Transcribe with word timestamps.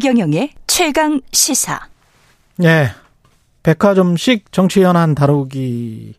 최경영의 0.00 0.52
최강 0.66 1.20
시사. 1.30 1.78
네. 2.56 2.88
백화점식 3.62 4.50
정치 4.50 4.82
현안 4.82 5.14
다루기 5.14 6.14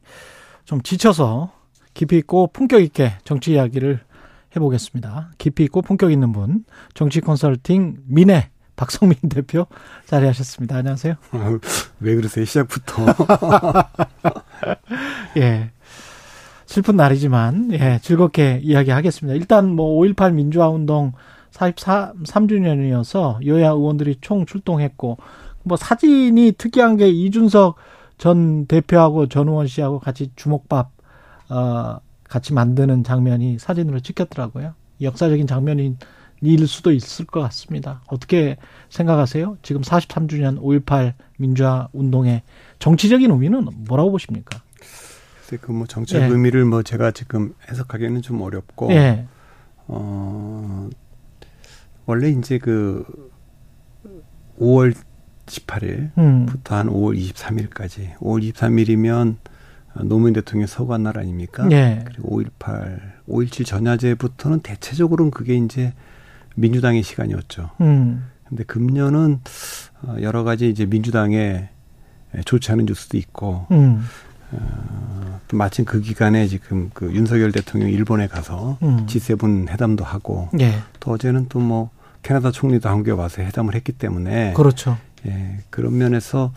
좀 0.66 0.84
지쳐서 0.84 1.52
깊이 1.96 2.18
있고 2.20 2.46
품격 2.54 2.84
있게 2.84 3.14
정치 3.24 3.54
이야기를 3.54 4.00
해보겠습니다. 4.56 5.32
깊이 5.40 5.64
있고 5.64 5.82
품격 5.82 6.12
있는 6.12 6.32
분, 6.32 6.64
정치 6.94 7.22
컨설팅 7.22 7.98
민해 8.06 8.52
박성민 8.76 9.18
대표 9.34 9.66
자리하셨습니다. 10.06 10.76
안녕하세요. 10.76 11.16
아, 11.32 11.60
왜 12.02 12.16
그러세요? 12.16 12.46
시작부터. 12.46 13.04
예. 15.38 15.72
슬픈 16.68 16.96
날이지만, 16.96 17.74
예, 17.74 18.00
즐겁게 18.04 18.60
이야기하겠습니다. 18.64 19.36
일단 19.36 19.76
뭐, 19.76 20.00
5.18 20.04 20.34
민주화 20.34 20.70
운동 20.70 21.14
43주년이어서 21.54 23.46
여야 23.46 23.70
의원들이 23.70 24.18
총 24.22 24.46
출동했고, 24.46 25.18
뭐, 25.64 25.78
사진이 25.78 26.54
특이한 26.58 26.98
게 26.98 27.10
이준석 27.10 27.76
전 28.18 28.66
대표하고 28.66 29.28
전 29.28 29.48
의원 29.48 29.68
씨하고 29.68 30.00
같이 30.00 30.32
주먹밥, 30.36 30.92
어, 31.50 32.00
같이 32.24 32.54
만드는 32.54 33.04
장면이 33.04 33.60
사진으로 33.60 34.00
찍혔더라고요. 34.00 34.74
역사적인 35.02 35.48
장면인 35.48 35.98
일 36.42 36.68
수도 36.68 36.92
있을 36.92 37.26
것 37.26 37.40
같습니다. 37.42 38.02
어떻게 38.08 38.58
생각하세요? 38.90 39.58
지금 39.62 39.82
43주년 39.82 40.60
5.18 40.60 41.14
민주화 41.38 41.88
운동의 41.94 42.42
정치적인 42.80 43.30
의미는 43.30 43.68
뭐라고 43.86 44.12
보십니까? 44.12 44.62
글쎄, 45.52 45.58
그뭐 45.62 45.86
정치적 45.86 46.22
예. 46.22 46.28
의미를 46.28 46.66
뭐 46.66 46.82
제가 46.82 47.12
지금 47.12 47.54
해석하기에는 47.70 48.22
좀 48.22 48.42
어렵고, 48.42 48.92
예. 48.92 49.28
어, 49.88 50.90
원래 52.12 52.30
이제 52.30 52.58
그 52.58 53.06
5월 54.60 54.94
18일부터 55.46 56.18
음. 56.18 56.46
한 56.66 56.90
5월 56.90 57.18
23일까지, 57.18 58.18
5월 58.18 58.52
23일이면 58.52 59.38
노무현 60.04 60.34
대통령 60.34 60.68
서거한 60.68 61.04
날 61.04 61.18
아닙니까? 61.18 61.70
예. 61.72 62.04
그리고 62.06 62.42
5.18, 62.42 63.00
5.17 63.30 63.66
전야제부터는 63.66 64.60
대체적으로는 64.60 65.32
그게 65.32 65.56
이제 65.56 65.94
민주당의 66.56 67.02
시간이었죠. 67.02 67.70
음. 67.80 68.26
근데 68.44 68.66
금년은 68.66 69.40
어, 70.04 70.18
여러 70.20 70.44
가지 70.44 70.70
이제 70.70 70.86
민주당에 70.86 71.70
좋지 72.44 72.74
않은 72.74 72.88
뉴스도 72.88 73.18
있고, 73.18 73.68
음. 73.72 74.04
어, 74.52 75.40
마침 75.54 75.86
그 75.86 76.02
기간에 76.02 76.48
지금 76.48 76.90
그 76.94 77.14
윤석열 77.14 77.54
대통령이 77.54 77.94
일본에 77.94 78.28
가서 78.28 78.78
음. 78.82 79.06
G7 79.06 79.70
회담도 79.70 80.04
하고, 80.04 80.50
예. 80.60 80.74
또 81.00 81.12
어제는 81.12 81.48
또 81.48 81.62
뭐 81.62 81.90
캐나다 82.22 82.52
총리도 82.52 82.88
한국에 82.90 83.12
와서 83.12 83.42
회담을 83.42 83.76
했기 83.76 83.92
때문에, 83.92 84.54
그렇죠. 84.54 84.98
예, 85.28 85.58
그런 85.70 85.98
면에서 85.98 86.52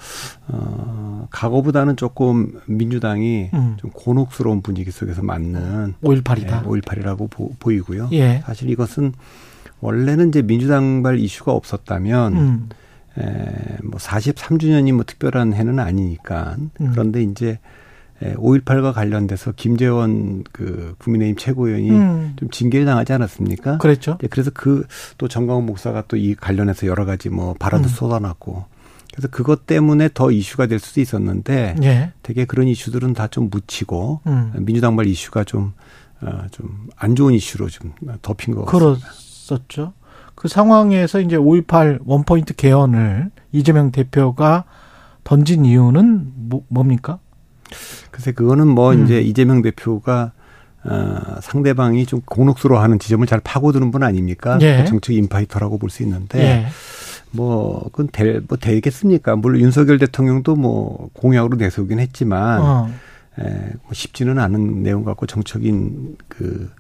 어 0.49 1.29
과거보다는 1.31 1.97
조금 1.97 2.61
민주당이 2.67 3.51
음. 3.53 3.77
좀 3.79 3.91
곤혹스러운 3.93 4.63
분위기 4.63 4.91
속에서 4.91 5.23
맞는 5.23 5.95
5.18이다. 6.03 6.65
예, 6.65 6.67
5.18이라고 6.67 7.29
보, 7.31 7.71
이고요 7.71 8.09
예. 8.13 8.43
사실 8.47 8.71
이것은 8.71 9.13
원래는 9.81 10.29
이제 10.29 10.41
민주당발 10.41 11.19
이슈가 11.19 11.53
없었다면 11.53 12.37
음. 12.37 12.69
에, 13.19 13.77
뭐 13.83 13.99
43주년이 13.99 14.93
뭐 14.93 15.05
특별한 15.05 15.53
해는 15.53 15.79
아니니까 15.79 16.57
음. 16.81 16.91
그런데 16.93 17.23
이제 17.23 17.59
5.18과 18.23 18.93
관련돼서 18.95 19.53
김재원 19.53 20.45
그 20.53 20.95
국민의힘 20.99 21.37
최고위원이 21.37 21.91
음. 21.91 22.33
좀 22.37 22.49
징계를 22.51 22.87
당하지 22.87 23.13
않았습니까? 23.13 23.79
그랬죠. 23.79 24.19
네, 24.21 24.29
그래서 24.29 24.51
그 24.53 24.85
또 25.19 25.29
정광훈 25.29 25.67
목사가 25.67 26.03
또 26.09 26.17
이 26.17 26.35
관련해서 26.35 26.87
여러 26.87 27.05
가지 27.05 27.29
뭐 27.29 27.55
발언도 27.59 27.89
음. 27.89 27.91
쏟아놨고 27.91 28.65
그래서 29.13 29.29
그것 29.29 29.67
때문에 29.67 30.09
더 30.15 30.31
이슈가 30.31 30.67
될 30.67 30.79
수도 30.79 31.01
있었는데 31.01 31.77
예. 31.83 32.13
되게 32.23 32.45
그런 32.45 32.67
이슈들은 32.69 33.13
다 33.15 33.27
좀 33.29 33.49
묻히고 33.51 34.21
음. 34.27 34.53
민주당발 34.59 35.07
이슈가 35.07 35.45
좀 35.45 35.73
어, 36.21 36.47
좀 36.51 36.89
안 36.97 37.15
좋은 37.17 37.35
이슈로 37.35 37.69
좀 37.69 37.93
덮인 38.23 38.55
것 38.55 38.65
같습니다. 38.65 39.09
그렇었죠. 39.47 39.93
그 40.35 40.49
상황에서 40.49 41.21
이제 41.21 41.37
5.18 41.37 42.01
원포인트 42.05 42.55
개헌을 42.55 43.31
이재명 43.53 43.91
대표가 43.93 44.65
던진 45.25 45.65
이유는 45.65 46.33
뭐, 46.35 46.65
뭡니까? 46.69 47.19
글쎄 48.15 48.31
그거는 48.31 48.69
뭐 48.69 48.93
음. 48.93 49.05
이제 49.05 49.21
이재명 49.21 49.61
대표가 49.61 50.31
어, 50.85 51.19
상대방이 51.41 52.07
좀 52.07 52.21
곤혹스러워하는 52.25 53.01
지점을 53.01 53.27
잘 53.27 53.41
파고드는 53.41 53.91
분 53.91 54.05
아닙니까? 54.05 54.57
예. 54.61 54.83
그 54.83 54.89
정책 54.89 55.17
인파이터라고 55.17 55.79
볼 55.79 55.91
수 55.91 56.05
있는데 56.05 56.39
예. 56.39 56.67
뭐 57.33 57.83
그건 57.91 58.09
될, 58.13 58.41
뭐 58.47 58.57
되겠습니까? 58.57 59.35
물론 59.35 59.61
윤석열 59.61 59.99
대통령도 59.99 60.55
뭐 60.55 61.09
공약으로 61.15 61.57
내세우긴 61.57 61.99
했지만 61.99 62.61
어. 62.61 62.89
에, 63.41 63.43
뭐 63.83 63.93
쉽지는 63.93 64.39
않은 64.39 64.85
내용 64.85 65.03
갖고 65.03 65.27
정책인 65.27 66.17
그 66.29 66.71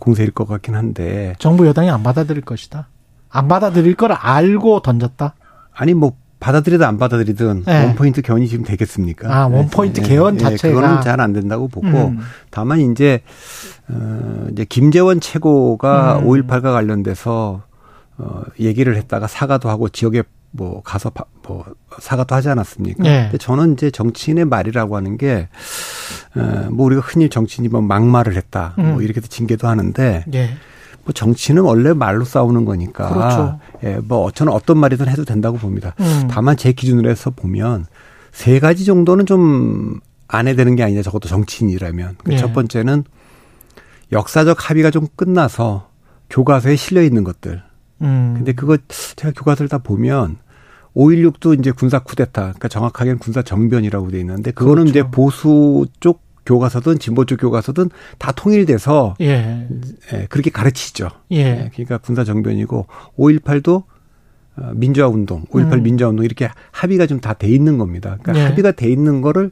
공세일 0.00 0.32
것 0.32 0.48
같긴 0.48 0.74
한데 0.74 1.34
정부 1.38 1.68
여당이 1.68 1.88
안 1.88 2.02
받아들일 2.02 2.42
것이다. 2.42 2.88
안 3.30 3.46
받아들일 3.46 3.94
걸 3.94 4.10
알고 4.10 4.80
던졌다. 4.82 5.34
아니 5.72 5.94
뭐 5.94 6.16
받아들이든 6.40 6.84
안 6.86 6.98
받아들이든 6.98 7.64
네. 7.66 7.84
one-point 7.86 8.22
개헌이 8.22 8.48
지금 8.48 8.64
되겠습니까? 8.64 9.34
아, 9.34 9.46
one-point 9.46 10.02
네, 10.02 10.08
개헌 10.08 10.36
네, 10.36 10.42
자체가. 10.44 10.74
그거는 10.74 11.00
잘 11.00 11.20
안 11.20 11.32
된다고 11.32 11.68
보고 11.68 11.86
음. 11.86 12.20
다만 12.50 12.80
이제 12.80 13.20
어 13.88 14.46
이제 14.52 14.64
김재원 14.68 15.20
최고가 15.20 16.18
음. 16.18 16.26
5.18과 16.26 16.72
관련돼서 16.72 17.62
어 18.18 18.42
얘기를 18.60 18.96
했다가 18.96 19.26
사과도 19.26 19.68
하고 19.70 19.88
지역에 19.88 20.22
뭐 20.50 20.82
가서 20.82 21.10
바, 21.10 21.24
뭐 21.46 21.64
사과도 21.98 22.34
하지 22.34 22.48
않았습니까? 22.48 23.02
네. 23.02 23.22
근데 23.24 23.38
저는 23.38 23.72
이제 23.72 23.90
정치인의 23.90 24.44
말이라고 24.44 24.96
하는 24.96 25.16
게 25.16 25.48
어, 26.36 26.68
뭐 26.70 26.86
우리가 26.86 27.02
흔히 27.04 27.28
정치인이 27.28 27.68
뭐 27.68 27.80
막말을 27.80 28.36
했다 28.36 28.74
음. 28.78 28.92
뭐 28.92 29.02
이렇게 29.02 29.20
징계도 29.20 29.66
하는데 29.66 30.24
예. 30.34 30.50
뭐 31.04 31.12
정치는 31.12 31.62
원래 31.62 31.92
말로 31.92 32.24
싸우는 32.24 32.64
거니까 32.64 33.08
그렇죠. 33.08 33.60
예, 33.84 33.98
뭐 34.02 34.30
저는 34.30 34.52
어떤 34.52 34.78
말이든 34.78 35.08
해도 35.08 35.24
된다고 35.24 35.58
봅니다. 35.58 35.94
음. 36.00 36.28
다만 36.30 36.56
제 36.56 36.72
기준으로 36.72 37.10
해서 37.10 37.30
보면 37.30 37.86
세 38.32 38.58
가지 38.60 38.84
정도는 38.84 39.26
좀 39.26 40.00
안 40.28 40.46
해야 40.46 40.56
되는 40.56 40.74
게 40.74 40.82
아니냐 40.82 41.02
적어도 41.02 41.28
정치인이라면 41.28 42.16
그 42.24 42.32
예. 42.32 42.36
첫 42.36 42.52
번째는 42.52 43.04
역사적 44.12 44.68
합의가 44.70 44.90
좀 44.90 45.06
끝나서 45.16 45.90
교과서에 46.30 46.76
실려 46.76 47.02
있는 47.02 47.24
것들. 47.24 47.62
음. 48.02 48.34
근데 48.36 48.52
그거 48.52 48.76
제가 48.88 49.32
교과서를 49.36 49.68
다 49.68 49.78
보면 49.78 50.38
5.16도 50.96 51.58
이제 51.58 51.70
군사 51.72 51.98
쿠데타, 51.98 52.40
그러니까 52.42 52.68
정확하게는 52.68 53.18
군사 53.18 53.42
정변이라고 53.42 54.10
돼 54.10 54.20
있는데 54.20 54.50
그거는 54.50 54.84
그렇죠. 54.84 54.90
이제 54.90 55.10
보수 55.10 55.86
쪽 56.00 56.23
교과서든 56.46 56.98
진보 56.98 57.24
쪽 57.24 57.40
교과서든 57.40 57.90
다 58.18 58.32
통일돼서 58.32 59.14
예. 59.20 59.66
예, 60.12 60.26
그렇게 60.28 60.50
가르치죠. 60.50 61.08
예. 61.32 61.36
예, 61.36 61.70
그러니까 61.72 61.98
군사 61.98 62.24
정변이고 62.24 62.86
5.18도 63.18 63.84
어, 64.56 64.70
민주화 64.74 65.08
운동, 65.08 65.44
5.18 65.46 65.72
음. 65.72 65.82
민주화 65.82 66.10
운동 66.10 66.24
이렇게 66.24 66.48
합의가 66.70 67.06
좀 67.06 67.20
다 67.20 67.34
돼 67.34 67.48
있는 67.48 67.78
겁니다. 67.78 68.18
그러니까 68.22 68.44
예. 68.44 68.48
합의가 68.48 68.72
돼 68.72 68.88
있는 68.88 69.20
거를 69.20 69.50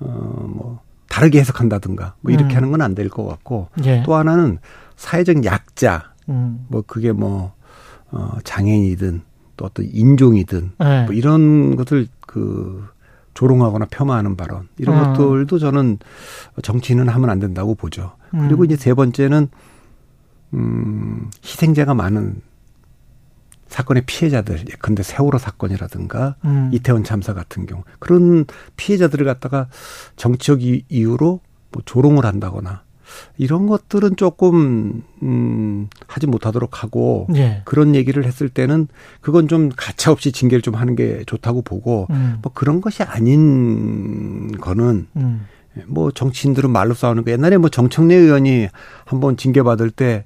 어뭐 0.00 0.80
다르게 1.08 1.40
해석한다든가 1.40 2.14
뭐 2.20 2.32
이렇게 2.32 2.54
음. 2.54 2.56
하는 2.56 2.70
건 2.70 2.80
안 2.82 2.94
될 2.94 3.08
것 3.10 3.26
같고 3.26 3.68
예. 3.84 4.02
또 4.04 4.14
하나는 4.14 4.58
사회적 4.96 5.44
약자 5.44 6.12
음. 6.28 6.64
뭐 6.68 6.82
그게 6.86 7.12
뭐 7.12 7.52
어, 8.10 8.38
장애인이든 8.44 9.22
또 9.56 9.64
어떤 9.66 9.86
인종이든 9.92 10.70
예. 10.82 11.02
뭐 11.04 11.14
이런 11.14 11.76
것을 11.76 12.06
그 12.26 12.84
조롱하거나 13.34 13.86
폄하하는 13.90 14.36
발언 14.36 14.68
이런 14.78 14.98
음. 14.98 15.14
것들도 15.14 15.58
저는 15.58 15.98
정치인은 16.62 17.08
하면 17.08 17.30
안 17.30 17.38
된다고 17.38 17.74
보죠. 17.74 18.16
음. 18.34 18.40
그리고 18.46 18.64
이제 18.64 18.76
세 18.76 18.92
번째는 18.94 19.48
음 20.54 21.30
희생자가 21.44 21.94
많은 21.94 22.42
사건의 23.68 24.02
피해자들 24.04 24.64
예컨대 24.68 25.02
세월호 25.04 25.38
사건이라든가 25.38 26.34
음. 26.44 26.70
이태원 26.72 27.04
참사 27.04 27.34
같은 27.34 27.66
경우 27.66 27.84
그런 28.00 28.44
피해자들을 28.76 29.24
갖다가 29.24 29.68
정치적 30.16 30.62
이- 30.62 30.84
이유로 30.88 31.40
뭐 31.70 31.82
조롱을 31.84 32.26
한다거나 32.26 32.82
이런 33.38 33.66
것들은 33.66 34.16
조금 34.16 35.02
음 35.22 35.88
하지 36.06 36.26
못하도록 36.26 36.82
하고 36.82 37.26
예. 37.34 37.62
그런 37.64 37.94
얘기를 37.94 38.24
했을 38.24 38.48
때는 38.48 38.88
그건 39.20 39.48
좀 39.48 39.70
가차 39.74 40.12
없이 40.12 40.32
징계를 40.32 40.62
좀 40.62 40.74
하는 40.74 40.96
게 40.96 41.24
좋다고 41.26 41.62
보고 41.62 42.06
음. 42.10 42.38
뭐 42.42 42.52
그런 42.54 42.80
것이 42.80 43.02
아닌 43.02 44.52
거는 44.52 45.06
음. 45.16 45.46
뭐 45.86 46.10
정치인들은 46.10 46.70
말로 46.70 46.94
싸우는 46.94 47.24
거 47.24 47.30
옛날에 47.30 47.56
뭐 47.56 47.70
정청래 47.70 48.14
의원이 48.14 48.68
한번 49.04 49.36
징계 49.36 49.62
받을 49.62 49.90
때 49.90 50.24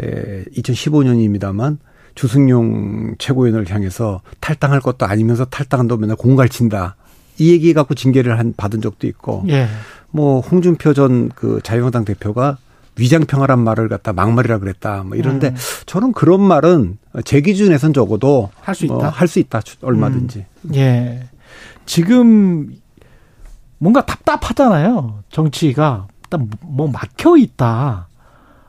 에, 0.00 0.44
2015년입니다만 0.44 1.78
주승용 2.14 3.14
최고위원을 3.18 3.70
향해서 3.70 4.20
탈당할 4.40 4.80
것도 4.80 5.06
아니면서 5.06 5.44
탈당한다고 5.44 6.00
맨날 6.00 6.16
공갈친다. 6.16 6.96
이 7.38 7.50
얘기 7.50 7.72
갖고 7.74 7.94
징계를 7.94 8.38
한 8.38 8.54
받은 8.56 8.80
적도 8.82 9.06
있고 9.06 9.44
예. 9.48 9.66
뭐 10.10 10.40
홍준표 10.40 10.92
전 10.94 11.30
그 11.34 11.60
자유한국당 11.62 12.04
대표가 12.04 12.58
위장평화란 12.96 13.58
말을 13.58 13.88
갖다 13.88 14.12
막말이라 14.12 14.58
그랬다. 14.58 15.02
뭐 15.04 15.16
이런데 15.16 15.48
음. 15.48 15.54
저는 15.86 16.12
그런 16.12 16.42
말은 16.42 16.98
제 17.24 17.40
기준에선 17.40 17.94
적어도 17.94 18.50
할 18.60 18.74
수 18.74 18.84
있다. 18.84 18.94
뭐 18.94 19.08
할수 19.08 19.38
있다. 19.38 19.60
얼마든지. 19.80 20.44
음. 20.66 20.74
예. 20.74 21.22
지금 21.86 22.68
뭔가 23.78 24.04
답답하잖아요. 24.04 25.22
정치가 25.30 26.06
일단 26.24 26.50
뭐 26.60 26.88
막혀 26.88 27.36
있다. 27.38 28.08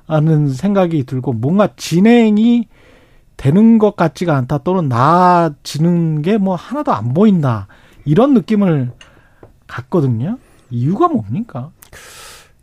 하는 0.08 0.50
생각이 0.50 1.04
들고 1.06 1.34
뭔가 1.34 1.70
진행이 1.76 2.68
되는 3.38 3.78
것 3.78 3.96
같지가 3.96 4.36
않다 4.38 4.60
또는 4.60 4.88
나아지는 4.90 6.22
게 6.22 6.38
뭐 6.38 6.56
하나도 6.56 6.94
안 6.94 7.14
보인다 7.14 7.68
이런 8.06 8.34
느낌을 8.34 8.92
갖거든요. 9.68 10.38
이유가 10.70 11.08
뭡니까? 11.08 11.72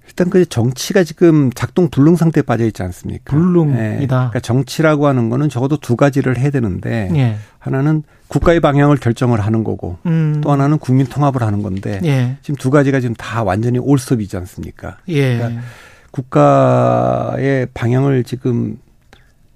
일단 0.07 0.29
그 0.29 0.45
정치가 0.45 1.05
지금 1.05 1.51
작동 1.53 1.89
불능 1.89 2.17
상태에 2.17 2.43
빠져 2.43 2.65
있지 2.67 2.83
않습니까? 2.83 3.35
불능이다. 3.35 3.83
예. 3.85 4.07
그러니까 4.07 4.41
정치라고 4.41 5.07
하는 5.07 5.31
거는 5.31 5.49
적어도 5.49 5.77
두 5.77 5.97
가지를 5.97 6.37
해야 6.37 6.51
되는데 6.51 7.09
예. 7.15 7.37
하나는 7.59 8.03
국가의 8.29 8.61
방향을 8.61 8.97
결정을 8.97 9.41
하는 9.41 9.65
거고 9.65 9.99
음. 10.07 10.41
또 10.43 10.51
하나는 10.51 10.79
국민 10.79 11.07
통합을 11.07 11.43
하는 11.43 11.63
건데 11.63 12.01
예. 12.05 12.37
지금 12.43 12.57
두 12.57 12.71
가지가 12.71 13.01
지금 13.01 13.15
다 13.15 13.43
완전히 13.45 13.79
올섭이지 13.79 14.37
않습니까? 14.37 14.99
예. 15.09 15.39
그러니까 15.39 15.63
국가의 16.11 17.69
방향을 17.73 18.25
지금 18.25 18.79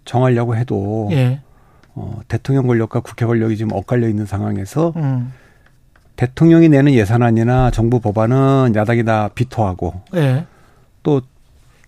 정하려고 0.04 0.56
해도 0.56 1.08
예. 1.12 1.40
어, 1.94 2.20
대통령 2.28 2.66
권력과 2.66 3.00
국회 3.00 3.26
권력이 3.26 3.56
지금 3.56 3.72
엇갈려 3.72 4.08
있는 4.08 4.25
상황에서 4.25 4.92
음. 4.96 5.32
대통령이 6.16 6.69
내는 6.69 6.93
예산안이나 6.93 7.70
정부 7.70 8.00
법안은 8.00 8.75
야당이 8.75 9.05
다 9.05 9.28
비토하고 9.34 10.02
예. 10.14 10.46
또 11.02 11.22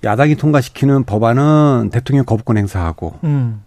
야당이 0.04 0.36
통과시키는 0.36 1.04
법안은 1.04 1.90
대통령 1.92 2.24
거부권 2.24 2.58
행사하고 2.58 3.18
음. 3.24 3.62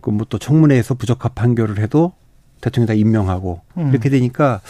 그뭐 0.00 0.26
또 0.28 0.38
청문회에서 0.38 0.94
부적합 0.94 1.34
판결을 1.34 1.78
해도 1.78 2.12
대통령이 2.60 2.86
다 2.86 2.94
임명하고 2.94 3.60
음. 3.78 3.90
이렇게 3.90 4.08
되니까 4.08 4.60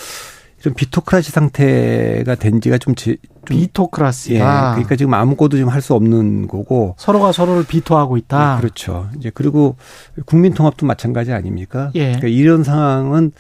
좀 0.61 0.75
비토크라시 0.75 1.33
상태가 1.33 2.37
된 2.37 2.61
지가 2.61 2.79
좀, 2.79 2.95
지, 2.95 3.19
좀 3.45 3.59
비토크라시가 3.59 4.71
예, 4.71 4.75
그러니까 4.75 4.95
지금 4.95 5.13
아무것도 5.13 5.59
좀할수 5.59 5.95
없는 5.95 6.47
거고 6.47 6.95
서로가 6.99 7.33
서로를 7.33 7.65
비토하고 7.65 8.17
있다. 8.17 8.57
예, 8.57 8.61
그렇죠. 8.61 9.09
이제 9.19 9.33
그리고 9.35 9.75
국민 10.25 10.55
통합도 10.55 10.87
마찬가지 10.87 11.33
아닙니까? 11.33 11.91
예. 11.97 12.05
그러니까 12.05 12.29
이런 12.29 12.63
상황은 12.63 13.33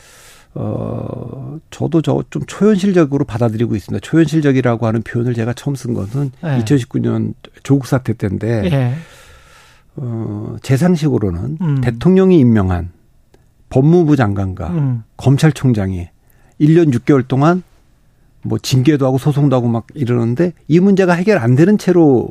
어 0.54 1.58
저도 1.70 2.02
저 2.02 2.22
좀 2.30 2.42
초현실적으로 2.46 3.24
받아들이고 3.24 3.74
있습니다. 3.74 4.00
초현실적이라고 4.06 4.86
하는 4.86 5.02
표현을 5.02 5.34
제가 5.34 5.52
처음 5.54 5.74
쓴 5.74 5.94
것은 5.94 6.30
예. 6.44 6.58
2019년 6.58 7.34
조국 7.62 7.86
사태 7.86 8.12
때인데 8.12 8.70
예. 8.70 8.94
어제 9.96 10.76
상식으로는 10.76 11.58
음. 11.60 11.80
대통령이 11.80 12.38
임명한 12.38 12.90
법무부 13.70 14.16
장관과 14.16 14.68
음. 14.68 15.02
검찰총장이 15.16 16.08
1년 16.60 16.92
6개월 16.94 17.26
동안 17.26 17.62
뭐 18.42 18.58
징계도 18.58 19.06
하고 19.06 19.18
소송도 19.18 19.54
하고 19.56 19.68
막 19.68 19.86
이러는데 19.94 20.52
이 20.68 20.80
문제가 20.80 21.14
해결 21.14 21.38
안 21.38 21.54
되는 21.54 21.78
채로 21.78 22.30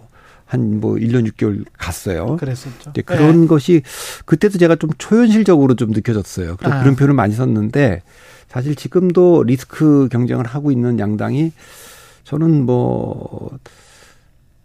한 0.51 0.81
뭐 0.81 0.95
1년 0.95 1.25
6개월 1.31 1.63
갔어요. 1.77 2.36
그랬었죠. 2.36 2.89
이제 2.89 3.01
그런 3.01 3.42
네. 3.42 3.48
것이 3.48 3.83
그때도 4.25 4.57
제가 4.57 4.75
좀 4.75 4.89
초현실적으로 4.98 5.75
좀 5.75 5.92
느껴졌어요. 5.92 6.57
그래서 6.57 6.75
아. 6.75 6.81
그런 6.81 6.98
표현을 6.98 7.15
많이 7.15 7.33
썼는데 7.33 8.01
사실 8.50 8.75
지금도 8.75 9.44
리스크 9.44 10.09
경쟁을 10.12 10.45
하고 10.45 10.74
있는 10.74 11.00
양당이 11.00 11.53
저는 12.25 12.65
뭐 12.65 13.57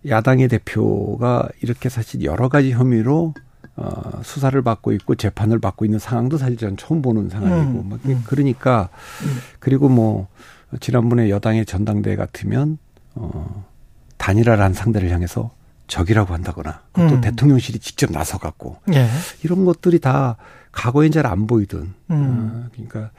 야당의 0.08 0.48
대표가 0.48 1.48
이렇게 1.62 1.88
사실 1.88 2.24
여러 2.24 2.48
가지 2.48 2.72
혐의로 2.72 3.34
어, 3.76 4.20
수사를 4.24 4.60
받고 4.60 4.90
있고 4.92 5.14
재판을 5.14 5.60
받고 5.60 5.84
있는 5.84 6.00
상황도 6.00 6.36
사실 6.36 6.56
저는 6.56 6.76
처음 6.78 7.00
보는 7.00 7.28
상황이고 7.28 7.80
음, 7.80 7.88
막 7.88 8.00
음. 8.06 8.24
그러니까 8.26 8.88
음. 9.22 9.38
그리고 9.60 9.88
뭐 9.88 10.26
지난번에 10.80 11.30
여당의 11.30 11.64
전당대회 11.64 12.16
같으면 12.16 12.78
어 13.14 13.64
단일화란 14.16 14.72
상대를 14.72 15.10
향해서 15.10 15.54
적이라고 15.86 16.34
한다거나 16.34 16.80
또 16.94 17.02
음. 17.02 17.20
대통령실이 17.20 17.78
직접 17.78 18.10
나서 18.10 18.38
갖고 18.38 18.78
예. 18.92 19.08
이런 19.42 19.64
것들이 19.64 20.00
다 20.00 20.36
과거엔 20.72 21.12
잘 21.12 21.26
안 21.26 21.46
보이던 21.46 21.94
음. 22.10 22.66
어, 22.66 22.68
그러니까 22.72 23.10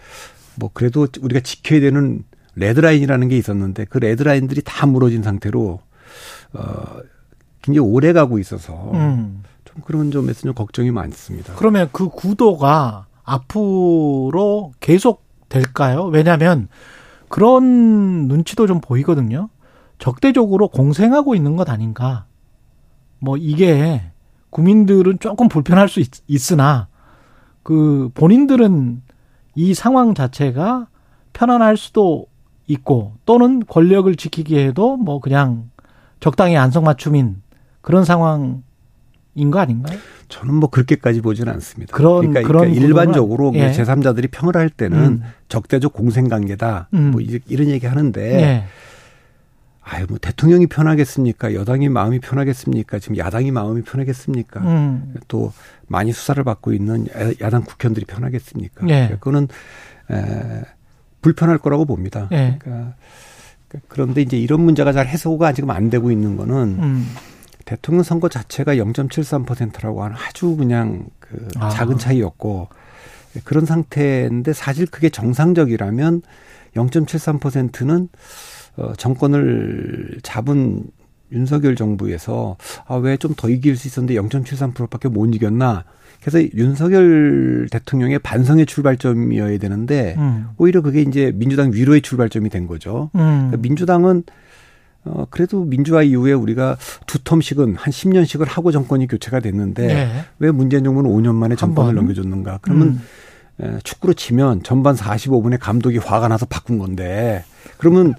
뭐 0.56 0.70
그래도 0.74 1.08
우리가 1.22 1.40
지켜야 1.42 1.80
되는 1.80 2.24
레드라인이라는 2.56 3.28
게 3.30 3.38
있었는데 3.38 3.86
그 3.86 4.00
레드라인들이 4.00 4.62
다 4.66 4.86
무너진 4.88 5.24
상태로 5.24 5.80
어 6.54 6.86
굉장히 7.62 7.88
오래 7.88 8.14
가고 8.14 8.40
있어서 8.40 8.92
음. 8.94 9.44
그런 9.86 10.12
점에서 10.12 10.42
좀 10.42 10.54
걱정이 10.54 10.92
많습니다. 10.92 11.54
그러면 11.56 11.90
그 11.92 12.10
구도가 12.10 13.06
앞으로 13.24 14.72
계속 14.80 15.26
될까요? 15.50 16.06
왜냐하면 16.06 16.68
그런 17.30 18.28
눈치도 18.28 18.68
좀 18.68 18.82
보이거든요. 18.82 19.50
적대적으로 20.00 20.68
공생하고 20.70 21.36
있는 21.36 21.56
것 21.56 21.70
아닌가. 21.70 22.26
뭐 23.20 23.38
이게 23.38 24.02
국민들은 24.50 25.20
조금 25.20 25.50
불편할 25.50 25.90
수 25.90 26.00
있, 26.00 26.52
으나그 26.52 28.12
본인들은 28.14 29.02
이 29.56 29.74
상황 29.74 30.14
자체가 30.14 30.88
편안할 31.34 31.78
수도 31.78 32.28
있고 32.68 33.14
또는 33.26 33.62
권력을 33.68 34.14
지키기 34.16 34.58
에도 34.60 34.98
뭐 34.98 35.20
그냥 35.20 35.70
적당히 36.20 36.58
안성맞춤인 36.58 37.42
그런 37.82 38.04
상황 38.06 38.64
인 39.38 39.52
거 39.52 39.60
아닌가요? 39.60 39.98
저는 40.30 40.56
뭐 40.56 40.70
그렇게까지 40.70 41.22
보지는 41.22 41.54
않습니다. 41.54 41.96
그런 41.96 42.20
그러니까, 42.32 42.42
그런 42.42 42.64
그러니까 42.64 42.86
일반적으로 42.86 43.52
뭐 43.52 43.62
예. 43.62 43.72
제3자들이 43.72 44.30
평을 44.32 44.58
할 44.58 44.70
때는 44.70 44.98
음. 44.98 45.24
적대적 45.48 45.94
공생 45.94 46.28
관계다. 46.28 46.90
음. 46.96 47.12
뭐 47.12 47.22
이런 47.22 47.68
얘기 47.68 47.86
하는데 47.86 48.42
예. 48.42 48.64
아유 49.90 50.06
뭐 50.10 50.18
대통령이 50.18 50.68
편하겠습니까? 50.68 51.54
여당이 51.54 51.88
마음이 51.88 52.20
편하겠습니까? 52.20 53.00
지금 53.00 53.18
야당이 53.18 53.52
마음이 53.52 53.84
편하겠습니까? 53.84 54.60
음. 54.60 55.16
또 55.28 55.54
많이 55.88 56.12
수사를 56.12 56.44
받고 56.44 56.74
있는 56.74 57.08
야당 57.40 57.64
국회의원들이 57.64 58.06
편하겠습니까? 58.06 58.82
예. 58.84 58.88
그러니까 58.88 59.16
그거는 59.16 59.48
에, 60.12 60.62
불편할 61.22 61.58
거라고 61.58 61.86
봅니다. 61.86 62.28
예. 62.34 62.58
그러니까 62.60 62.96
그런데 63.88 64.22
이제 64.22 64.38
이런 64.38 64.62
문제가 64.62 64.92
잘 64.92 65.08
해소가 65.08 65.54
지금 65.54 65.72
안 65.72 65.90
되고 65.90 66.12
있는 66.12 66.36
거는 66.36 66.56
음. 66.80 67.16
대통령 67.64 68.04
선거 68.04 68.28
자체가 68.28 68.76
0.73%라고 68.76 70.04
하는 70.04 70.18
아주 70.18 70.56
그냥 70.58 71.06
그 71.20 71.48
아. 71.60 71.70
작은 71.70 71.98
차이였고 71.98 72.68
그런 73.46 73.66
상태인데 73.66 74.52
사실 74.52 74.86
그게 74.86 75.10
정상적이라면 75.10 76.22
0.73%는 76.76 78.10
어 78.78 78.94
정권을 78.98 80.20
잡은 80.24 80.84
윤석열 81.32 81.76
정부에서 81.76 82.56
아 82.88 82.98
왜 83.00 83.18
좀 83.18 83.34
더 83.36 83.50
이길 83.50 83.76
수 83.76 83.88
있었는데 83.88 84.20
0.73%밖에 84.22 85.10
못 85.10 85.34
이겼나? 85.36 85.84
그래서 86.22 86.42
윤석열 86.56 87.68
대통령의 87.72 88.20
반성의 88.20 88.66
출발점이어야 88.66 89.58
되는데 89.60 90.16
음. 90.18 90.48
오히려 90.58 90.82
그게 90.82 91.02
이제 91.02 91.32
민주당 91.36 91.72
위로의 91.74 92.02
출발점이 92.02 92.50
된 92.50 92.66
거죠. 92.68 93.10
음. 93.16 93.20
그러니까 93.50 93.58
민주당은 93.58 94.24
어, 95.06 95.26
그래도 95.30 95.64
민주화 95.64 96.04
이후에 96.04 96.34
우리가 96.34 96.78
두 97.06 97.20
텀씩은 97.20 97.76
한 97.78 97.92
10년씩을 97.94 98.46
하고 98.48 98.72
정권이 98.72 99.08
교체가 99.08 99.40
됐는데 99.40 99.88
네. 99.88 100.26
왜 100.40 100.52
문재인 100.52 100.84
정부는 100.84 101.10
5년 101.12 101.36
만에 101.36 101.56
정권을 101.56 101.94
넘겨줬는가? 101.96 102.60
그러면 102.62 102.88
음. 102.90 103.02
에, 103.62 103.80
축구로 103.84 104.14
치면 104.14 104.64
전반 104.64 104.96
45분에 104.96 105.58
감독이 105.60 105.98
화가 105.98 106.28
나서 106.28 106.46
바꾼 106.46 106.78
건데 106.78 107.44
그러면 107.78 108.14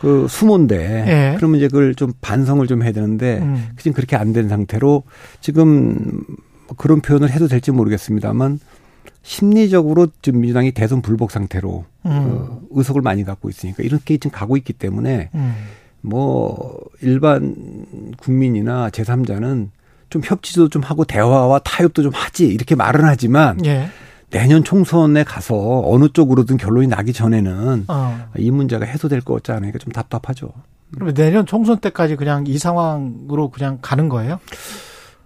그 0.00 0.26
수모인데 0.28 0.76
네. 0.78 1.34
그러면 1.36 1.58
이제 1.58 1.68
그걸 1.68 1.94
좀 1.94 2.12
반성을 2.20 2.66
좀 2.66 2.82
해야 2.82 2.92
되는데 2.92 3.38
음. 3.38 3.68
지금 3.78 3.92
그렇게 3.92 4.16
안 4.16 4.32
된 4.32 4.48
상태로 4.48 5.02
지금 5.40 6.22
그런 6.76 7.00
표현을 7.00 7.30
해도 7.30 7.48
될지 7.48 7.70
모르겠습니다만 7.70 8.60
심리적으로 9.22 10.08
지금 10.22 10.40
민주당이 10.40 10.72
대선 10.72 11.02
불복 11.02 11.30
상태로 11.30 11.84
음. 12.06 12.10
어, 12.10 12.60
의석을 12.70 13.02
많이 13.02 13.24
갖고 13.24 13.48
있으니까 13.48 13.82
이렇게 13.82 14.16
지금 14.16 14.30
가고 14.30 14.56
있기 14.56 14.72
때문에 14.72 15.30
음. 15.34 15.54
뭐 16.00 16.78
일반 17.00 17.54
국민이나 18.16 18.90
제3자는 18.90 19.68
좀 20.10 20.22
협치도 20.24 20.68
좀 20.68 20.82
하고 20.82 21.04
대화와 21.04 21.60
타협도 21.60 22.02
좀 22.02 22.12
하지 22.14 22.46
이렇게 22.46 22.74
말은 22.74 23.04
하지만 23.04 23.64
예. 23.64 23.88
내년 24.32 24.64
총선에 24.64 25.24
가서 25.24 25.82
어느 25.84 26.08
쪽으로든 26.08 26.56
결론이 26.56 26.88
나기 26.88 27.12
전에는 27.12 27.84
어. 27.88 28.26
이 28.36 28.50
문제가 28.50 28.86
해소될 28.86 29.20
것 29.20 29.34
같지 29.34 29.52
않으니까 29.52 29.78
좀 29.78 29.92
답답하죠. 29.92 30.52
그러면 30.92 31.14
내년 31.14 31.46
총선 31.46 31.78
때까지 31.78 32.16
그냥 32.16 32.44
이 32.46 32.58
상황으로 32.58 33.50
그냥 33.50 33.78
가는 33.80 34.08
거예요? 34.08 34.40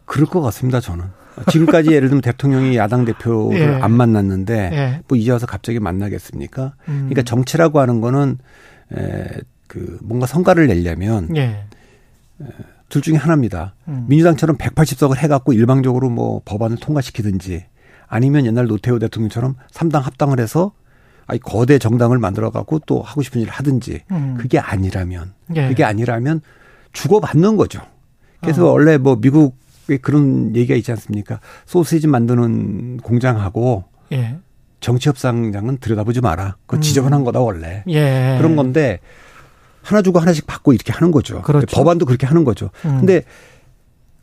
그럴 0.04 0.26
것 0.26 0.40
같습니다, 0.42 0.80
저는. 0.80 1.04
지금까지 1.50 1.90
예를 1.92 2.08
들면 2.08 2.22
대통령이 2.22 2.76
야당 2.76 3.04
대표를 3.04 3.58
예. 3.58 3.66
안 3.82 3.92
만났는데 3.92 4.70
예. 4.72 5.00
뭐 5.06 5.18
이제 5.18 5.30
와서 5.30 5.46
갑자기 5.46 5.78
만나겠습니까? 5.80 6.75
음. 6.88 6.94
그러니까 7.08 7.22
정치라고 7.22 7.78
하는 7.80 8.00
거는 8.00 8.38
에, 8.96 9.26
그 9.66 9.98
뭔가 10.02 10.26
성과를 10.26 10.66
내려면 10.66 11.34
예. 11.36 11.64
둘 12.88 13.02
중에 13.02 13.16
하나입니다. 13.16 13.75
음. 13.88 14.06
민주당처럼 14.08 14.56
180석을 14.56 15.18
해갖고 15.18 15.52
일방적으로 15.52 16.08
뭐 16.08 16.40
법안을 16.44 16.78
통과시키든지 16.78 17.66
아니면 18.08 18.46
옛날 18.46 18.66
노태우 18.66 18.98
대통령처럼 18.98 19.56
3당 19.72 20.00
합당을 20.00 20.40
해서 20.40 20.72
아니 21.26 21.40
거대 21.40 21.78
정당을 21.78 22.18
만들어 22.18 22.50
갖고 22.50 22.78
또 22.86 23.02
하고 23.02 23.22
싶은 23.22 23.40
일을 23.40 23.52
하든지 23.52 24.02
음. 24.10 24.36
그게 24.38 24.58
아니라면 24.58 25.34
예. 25.56 25.68
그게 25.68 25.84
아니라면 25.84 26.40
주고받는 26.92 27.56
거죠. 27.56 27.80
그래서 28.40 28.66
어. 28.66 28.72
원래 28.72 28.96
뭐 28.96 29.16
미국에 29.16 29.96
그런 29.98 30.54
얘기가 30.54 30.76
있지 30.76 30.92
않습니까? 30.92 31.40
소시지 31.64 32.06
만드는 32.06 32.98
공장하고 32.98 33.84
예. 34.12 34.38
정치 34.80 35.08
협상장은 35.08 35.78
들여다보지 35.78 36.20
마라. 36.20 36.56
그거 36.66 36.78
음. 36.78 36.80
지저분한 36.80 37.25
거다 37.25 37.40
원래. 37.40 37.82
예. 37.88 38.36
그런 38.38 38.54
건데 38.54 39.00
하나 39.82 40.02
주고 40.02 40.18
하나씩 40.20 40.46
받고 40.46 40.72
이렇게 40.72 40.92
하는 40.92 41.10
거죠. 41.10 41.42
그렇죠. 41.42 41.76
법안도 41.76 42.06
그렇게 42.06 42.26
하는 42.26 42.44
거죠. 42.44 42.70
음. 42.84 42.98
근데 42.98 43.22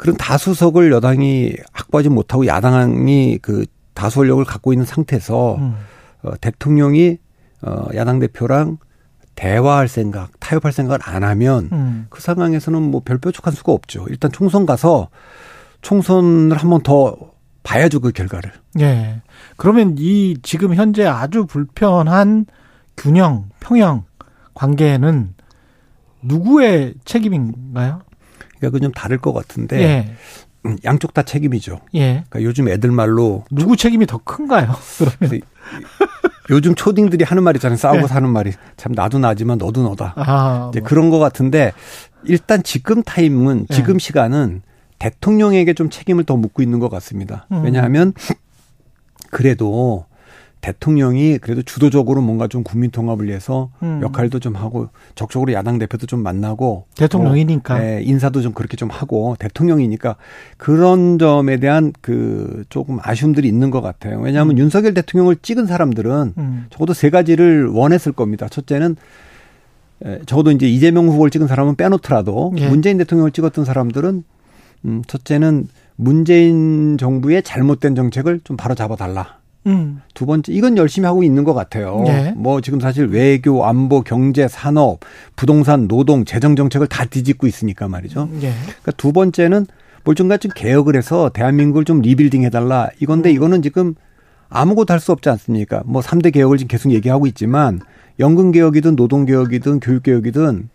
그런 0.03 0.17
다수석을 0.17 0.91
여당이 0.91 1.55
확보하지 1.71 2.09
못하고 2.09 2.45
야당이 2.45 3.39
그 3.41 3.65
다수 3.93 4.17
권력을 4.19 4.43
갖고 4.43 4.73
있는 4.73 4.85
상태에서 4.85 5.55
음. 5.55 5.75
어, 6.23 6.31
대통령이 6.41 7.17
어, 7.61 7.87
야당 7.95 8.19
대표랑 8.19 8.77
대화할 9.35 9.87
생각, 9.87 10.37
타협할 10.41 10.73
생각을 10.73 10.99
안 11.03 11.23
하면 11.23 11.69
음. 11.71 12.05
그 12.09 12.21
상황에서는 12.21 12.81
뭐 12.81 13.01
별 13.05 13.17
뾰족한 13.17 13.53
수가 13.53 13.71
없죠. 13.71 14.05
일단 14.09 14.29
총선 14.31 14.65
가서 14.65 15.07
총선을 15.81 16.57
한 16.57 16.69
번 16.69 16.81
더 16.83 17.15
봐야죠 17.63 18.01
그 18.01 18.11
결과를. 18.11 18.51
예. 18.81 19.21
그러면 19.55 19.95
이 19.97 20.35
지금 20.43 20.75
현재 20.75 21.05
아주 21.05 21.45
불편한 21.45 22.45
균형, 22.97 23.45
평형 23.61 24.03
관계는 24.53 25.33
누구의 26.23 26.95
책임인가요? 27.05 28.01
그건 28.69 28.81
좀 28.81 28.91
다를 28.91 29.17
것 29.17 29.33
같은데 29.33 29.81
예. 29.81 30.15
음, 30.65 30.77
양쪽 30.85 31.13
다 31.13 31.23
책임이죠. 31.23 31.79
예. 31.95 32.23
그러니까 32.29 32.43
요즘 32.43 32.69
애들 32.69 32.91
말로 32.91 33.43
누구 33.51 33.75
책임이 33.75 34.05
더 34.05 34.17
큰가요? 34.17 34.73
그러면 35.19 35.41
요즘 36.49 36.75
초딩들이 36.75 37.23
하는 37.23 37.43
말 37.43 37.55
있잖아요. 37.55 37.77
싸우고 37.77 38.01
네. 38.01 38.07
사는 38.07 38.29
말이 38.29 38.51
참 38.77 38.91
나도 38.93 39.19
나지만 39.19 39.57
너도 39.57 39.83
너다. 39.83 40.13
아, 40.17 40.69
이제 40.71 40.79
뭐. 40.79 40.89
그런 40.89 41.09
것 41.09 41.19
같은데 41.19 41.73
일단 42.25 42.63
지금 42.63 43.03
타임은 43.03 43.67
네. 43.67 43.75
지금 43.75 43.99
시간은 43.99 44.61
대통령에게 44.99 45.73
좀 45.73 45.89
책임을 45.89 46.23
더 46.23 46.37
묻고 46.37 46.61
있는 46.61 46.79
것 46.79 46.89
같습니다. 46.89 47.47
음. 47.51 47.63
왜냐하면 47.63 48.13
그래도 49.31 50.05
대통령이 50.63 51.39
그래도 51.39 51.61
주도적으로 51.61 52.21
뭔가 52.21 52.47
좀 52.47 52.63
국민 52.63 52.89
통합을 52.89 53.27
위해서 53.27 53.69
음. 53.83 53.99
역할도 54.01 54.39
좀 54.39 54.55
하고 54.55 54.87
적극적으로 55.13 55.51
야당 55.51 55.77
대표도 55.77 56.07
좀 56.07 56.23
만나고 56.23 56.85
대통령이니까. 56.95 57.75
뭐, 57.75 57.83
예, 57.83 58.01
인사도 58.01 58.41
좀 58.41 58.53
그렇게 58.53 58.77
좀 58.77 58.89
하고 58.89 59.35
대통령이니까 59.39 60.15
그런 60.55 61.19
점에 61.19 61.57
대한 61.57 61.91
그 61.99 62.63
조금 62.69 62.97
아쉬움들이 63.01 63.45
있는 63.45 63.71
것 63.71 63.81
같아요. 63.81 64.21
왜냐하면 64.21 64.57
윤석열 64.57 64.93
대통령을 64.93 65.35
찍은 65.41 65.65
사람들은 65.65 66.33
음. 66.37 66.65
적어도 66.69 66.93
세 66.93 67.09
가지를 67.09 67.67
원했을 67.67 68.13
겁니다. 68.13 68.47
첫째는 68.47 68.95
에, 70.05 70.19
적어도 70.25 70.51
이제 70.51 70.65
이재명 70.65 71.09
후보를 71.09 71.29
찍은 71.29 71.47
사람은 71.47 71.75
빼놓더라도 71.75 72.53
예. 72.57 72.69
문재인 72.69 72.97
대통령을 72.97 73.31
찍었던 73.31 73.65
사람들은 73.65 74.23
음, 74.85 75.01
첫째는 75.07 75.67
문재인 75.97 76.97
정부의 76.97 77.43
잘못된 77.43 77.95
정책을 77.95 78.39
좀 78.45 78.55
바로 78.55 78.75
잡아달라. 78.75 79.42
음. 79.65 80.01
두 80.13 80.25
번째, 80.25 80.51
이건 80.51 80.77
열심히 80.77 81.05
하고 81.05 81.23
있는 81.23 81.43
것 81.43 81.53
같아요. 81.53 82.03
예. 82.07 82.33
뭐 82.35 82.59
지금 82.61 82.79
사실 82.79 83.05
외교, 83.07 83.65
안보, 83.65 84.01
경제, 84.01 84.47
산업, 84.47 84.99
부동산, 85.35 85.87
노동, 85.87 86.25
재정 86.25 86.55
정책을 86.55 86.87
다 86.87 87.05
뒤집고 87.05 87.47
있으니까 87.47 87.87
말이죠. 87.87 88.29
예. 88.41 88.51
그러니까 88.51 88.91
두 88.97 89.13
번째는 89.13 89.65
뭘좀가 90.03 90.37
좀 90.37 90.51
개혁을 90.53 90.95
해서 90.97 91.29
대한민국을 91.29 91.85
좀 91.85 92.01
리빌딩 92.01 92.43
해달라. 92.43 92.89
이건데 92.99 93.29
음. 93.29 93.35
이거는 93.35 93.61
지금 93.61 93.95
아무것도 94.49 94.91
할 94.93 94.99
수 94.99 95.11
없지 95.13 95.29
않습니까? 95.29 95.81
뭐 95.85 96.01
3대 96.01 96.33
개혁을 96.33 96.57
지금 96.57 96.67
계속 96.67 96.91
얘기하고 96.91 97.25
있지만 97.27 97.79
연금 98.19 98.51
개혁이든 98.51 98.95
노동 98.95 99.25
개혁이든 99.25 99.79
교육 99.79 100.03
개혁이든 100.03 100.69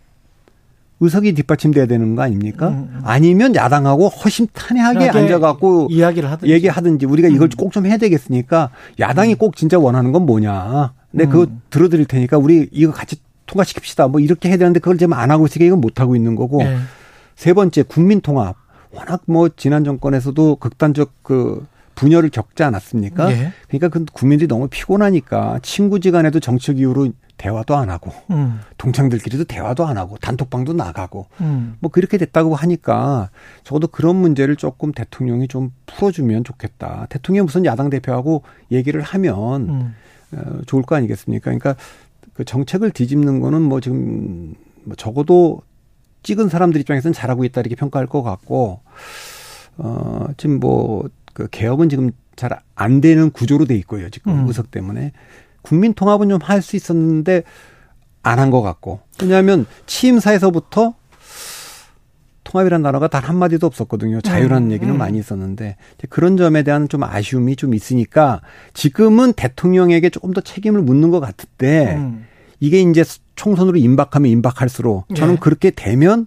의석이 1.01 1.33
뒷받침돼야 1.33 1.85
되는 1.85 2.15
거 2.15 2.21
아닙니까? 2.23 2.69
음, 2.69 2.89
음. 2.93 3.01
아니면 3.03 3.55
야당하고 3.55 4.09
허심탄회하게 4.09 5.09
앉아갖고 5.09 5.87
이야기를 5.89 6.29
하든지. 6.31 6.51
얘기하든지 6.53 7.05
우리가 7.05 7.27
이걸 7.29 7.47
음. 7.47 7.57
꼭좀 7.57 7.85
해야 7.85 7.97
되겠으니까 7.97 8.69
야당이 8.99 9.35
꼭 9.35 9.55
진짜 9.55 9.79
원하는 9.79 10.11
건 10.11 10.25
뭐냐. 10.25 10.93
근데 11.11 11.25
그거 11.25 11.43
음. 11.43 11.61
들어드릴 11.69 12.05
테니까 12.05 12.37
우리 12.37 12.67
이거 12.71 12.91
같이 12.91 13.17
통과시킵시다. 13.47 14.09
뭐 14.11 14.19
이렇게 14.19 14.49
해야 14.49 14.57
되는데 14.57 14.79
그걸 14.79 14.97
지금 14.97 15.13
안 15.13 15.31
하고 15.31 15.45
있으니까 15.45 15.65
이건 15.65 15.81
못 15.81 15.99
하고 15.99 16.15
있는 16.15 16.35
거고. 16.35 16.61
예. 16.63 16.77
세 17.35 17.53
번째 17.53 17.83
국민 17.83 18.19
통합. 18.19 18.57
워낙 18.91 19.21
뭐 19.25 19.49
지난 19.55 19.83
정권에서도 19.83 20.57
극단적 20.57 21.13
그 21.23 21.65
분열을 21.99 22.29
겪지 22.29 22.63
않았습니까? 22.63 23.29
예. 23.33 23.51
그러니까 23.67 23.89
그 23.89 24.05
국민들이 24.13 24.47
너무 24.47 24.69
피곤하니까 24.69 25.59
친구지간에도 25.61 26.39
정책 26.39 26.79
이후로 26.79 27.09
대화도 27.35 27.75
안 27.75 27.89
하고 27.89 28.11
음. 28.31 28.61
동창들끼리도 28.77 29.45
대화도 29.45 29.85
안 29.85 29.97
하고 29.97 30.17
단톡방도 30.17 30.73
나가고 30.73 31.27
음. 31.41 31.75
뭐 31.79 31.91
그렇게 31.91 32.17
됐다고 32.17 32.55
하니까 32.55 33.29
적어도 33.65 33.87
그런 33.87 34.15
문제를 34.15 34.55
조금 34.55 34.93
대통령이 34.93 35.49
좀 35.49 35.73
풀어주면 35.87 36.45
좋겠다. 36.45 37.07
대통령 37.09 37.45
무슨 37.45 37.65
야당 37.65 37.89
대표하고 37.89 38.43
얘기를 38.71 39.01
하면 39.01 39.69
음. 39.69 39.95
어, 40.31 40.61
좋을 40.67 40.83
거 40.83 40.95
아니겠습니까? 40.95 41.45
그러니까 41.45 41.75
그 42.33 42.45
정책을 42.45 42.91
뒤집는 42.91 43.41
거는 43.41 43.61
뭐 43.61 43.81
지금 43.81 44.53
뭐 44.85 44.95
적어도 44.95 45.61
찍은 46.23 46.47
사람들 46.47 46.79
입장에서는 46.79 47.13
잘하고 47.13 47.43
있다 47.43 47.59
이렇게 47.61 47.75
평가할 47.75 48.07
것 48.07 48.23
같고 48.23 48.79
어 49.77 50.27
지금 50.37 50.59
뭐 50.59 51.09
그 51.33 51.47
개혁은 51.49 51.89
지금 51.89 52.11
잘 52.35 52.49
안 52.75 53.01
되는 53.01 53.29
구조로 53.31 53.65
돼 53.65 53.75
있고요. 53.75 54.09
지금 54.09 54.31
음. 54.31 54.47
의석 54.47 54.71
때문에 54.71 55.11
국민 55.61 55.93
통합은 55.93 56.29
좀 56.29 56.39
할 56.41 56.61
수 56.61 56.75
있었는데 56.77 57.43
안 58.23 58.39
한 58.39 58.49
것 58.51 58.61
같고 58.61 59.01
왜냐하면 59.21 59.65
취임사에서부터 59.85 60.93
통합이라는 62.45 62.83
단어가 62.83 63.07
단 63.07 63.23
한마디도 63.23 63.67
없었거든요. 63.67 64.21
자유라는 64.21 64.69
음, 64.69 64.71
얘기는 64.71 64.91
음. 64.93 64.97
많이 64.97 65.19
있었는데 65.19 65.75
그런 66.09 66.35
점에 66.37 66.63
대한 66.63 66.87
좀 66.89 67.03
아쉬움이 67.03 67.55
좀 67.57 67.73
있으니까 67.75 68.41
지금은 68.73 69.33
대통령에게 69.33 70.09
조금 70.09 70.33
더 70.33 70.41
책임을 70.41 70.81
묻는 70.81 71.11
것 71.11 71.19
같은데 71.19 71.95
음. 71.95 72.25
이게 72.59 72.81
이제 72.81 73.03
총선으로 73.35 73.77
임박하면 73.77 74.31
임박할수록 74.31 75.13
저는 75.15 75.35
예. 75.35 75.37
그렇게 75.39 75.69
되면 75.71 76.25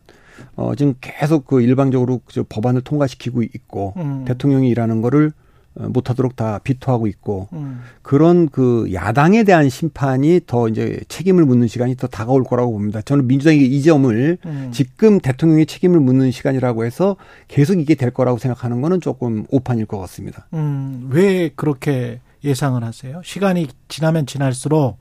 어 0.57 0.75
지금 0.75 0.95
계속 1.01 1.47
그 1.47 1.61
일방적으로 1.63 2.21
그 2.25 2.45
법안을 2.49 2.83
통과시키고 2.83 3.43
있고 3.43 3.95
음. 3.97 4.25
대통령이 4.27 4.69
일하는 4.69 5.01
거를 5.03 5.33
어, 5.75 5.89
못하도록 5.89 6.37
다 6.37 6.61
비토하고 6.63 7.07
있고 7.07 7.49
음. 7.55 7.81
그런 8.03 8.49
그 8.49 8.91
야당에 8.93 9.43
대한 9.45 9.69
심판이 9.71 10.41
더 10.47 10.69
이제 10.69 11.01
책임을 11.09 11.45
묻는 11.45 11.67
시간이 11.67 11.97
더 11.97 12.07
다가올 12.07 12.45
거라고 12.45 12.73
봅니다. 12.73 13.01
저는 13.01 13.27
민주당이 13.27 13.59
이 13.59 13.83
점을 13.83 14.39
음. 14.45 14.71
지금 14.73 15.19
대통령이 15.19 15.67
책임을 15.67 15.99
묻는 16.01 16.31
시간이라고 16.31 16.85
해서 16.85 17.17
계속 17.49 17.81
이게 17.81 17.95
될 17.95 18.11
거라고 18.11 18.39
생각하는 18.39 18.83
거는 18.83 19.01
조금 19.01 19.47
오판일 19.51 19.87
것 19.87 19.99
같습니다. 19.99 20.47
음, 20.53 21.09
왜 21.11 21.51
그렇게 21.55 22.21
예상을 22.45 22.83
하세요? 22.83 23.23
시간이 23.25 23.69
지나면 23.89 24.27
지날수록 24.27 24.99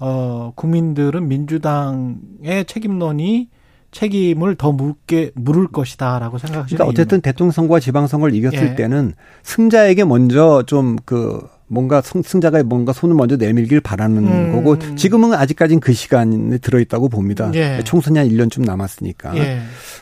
어, 0.00 0.52
국민들은 0.54 1.28
민주당의 1.28 2.64
책임론이 2.66 3.48
책임을 3.94 4.56
더 4.56 4.72
묻게 4.72 5.30
물을 5.34 5.68
것이다라고 5.68 6.38
생각하시는 6.38 6.76
그러니까 6.76 6.84
어쨌든 6.90 7.20
대통령 7.20 7.52
선거와 7.52 7.80
지방 7.80 8.06
선거를 8.06 8.34
이겼을 8.34 8.70
예. 8.70 8.74
때는 8.74 9.14
승자에게 9.42 10.04
먼저 10.04 10.62
좀 10.66 10.96
그 11.04 11.40
뭔가 11.66 12.02
승, 12.02 12.22
승자가 12.22 12.62
뭔가 12.62 12.92
손을 12.92 13.14
먼저 13.14 13.36
내밀길 13.36 13.80
바라는 13.80 14.26
음. 14.26 14.52
거고 14.52 14.78
지금은 14.96 15.32
아직까지는 15.32 15.80
그 15.80 15.92
시간에 15.92 16.58
들어 16.58 16.78
있다고 16.78 17.08
봅니다. 17.08 17.50
예. 17.54 17.80
총선이 17.84 18.18
한 18.18 18.28
1년쯤 18.28 18.64
남았으니까. 18.64 19.36
예. 19.38 19.60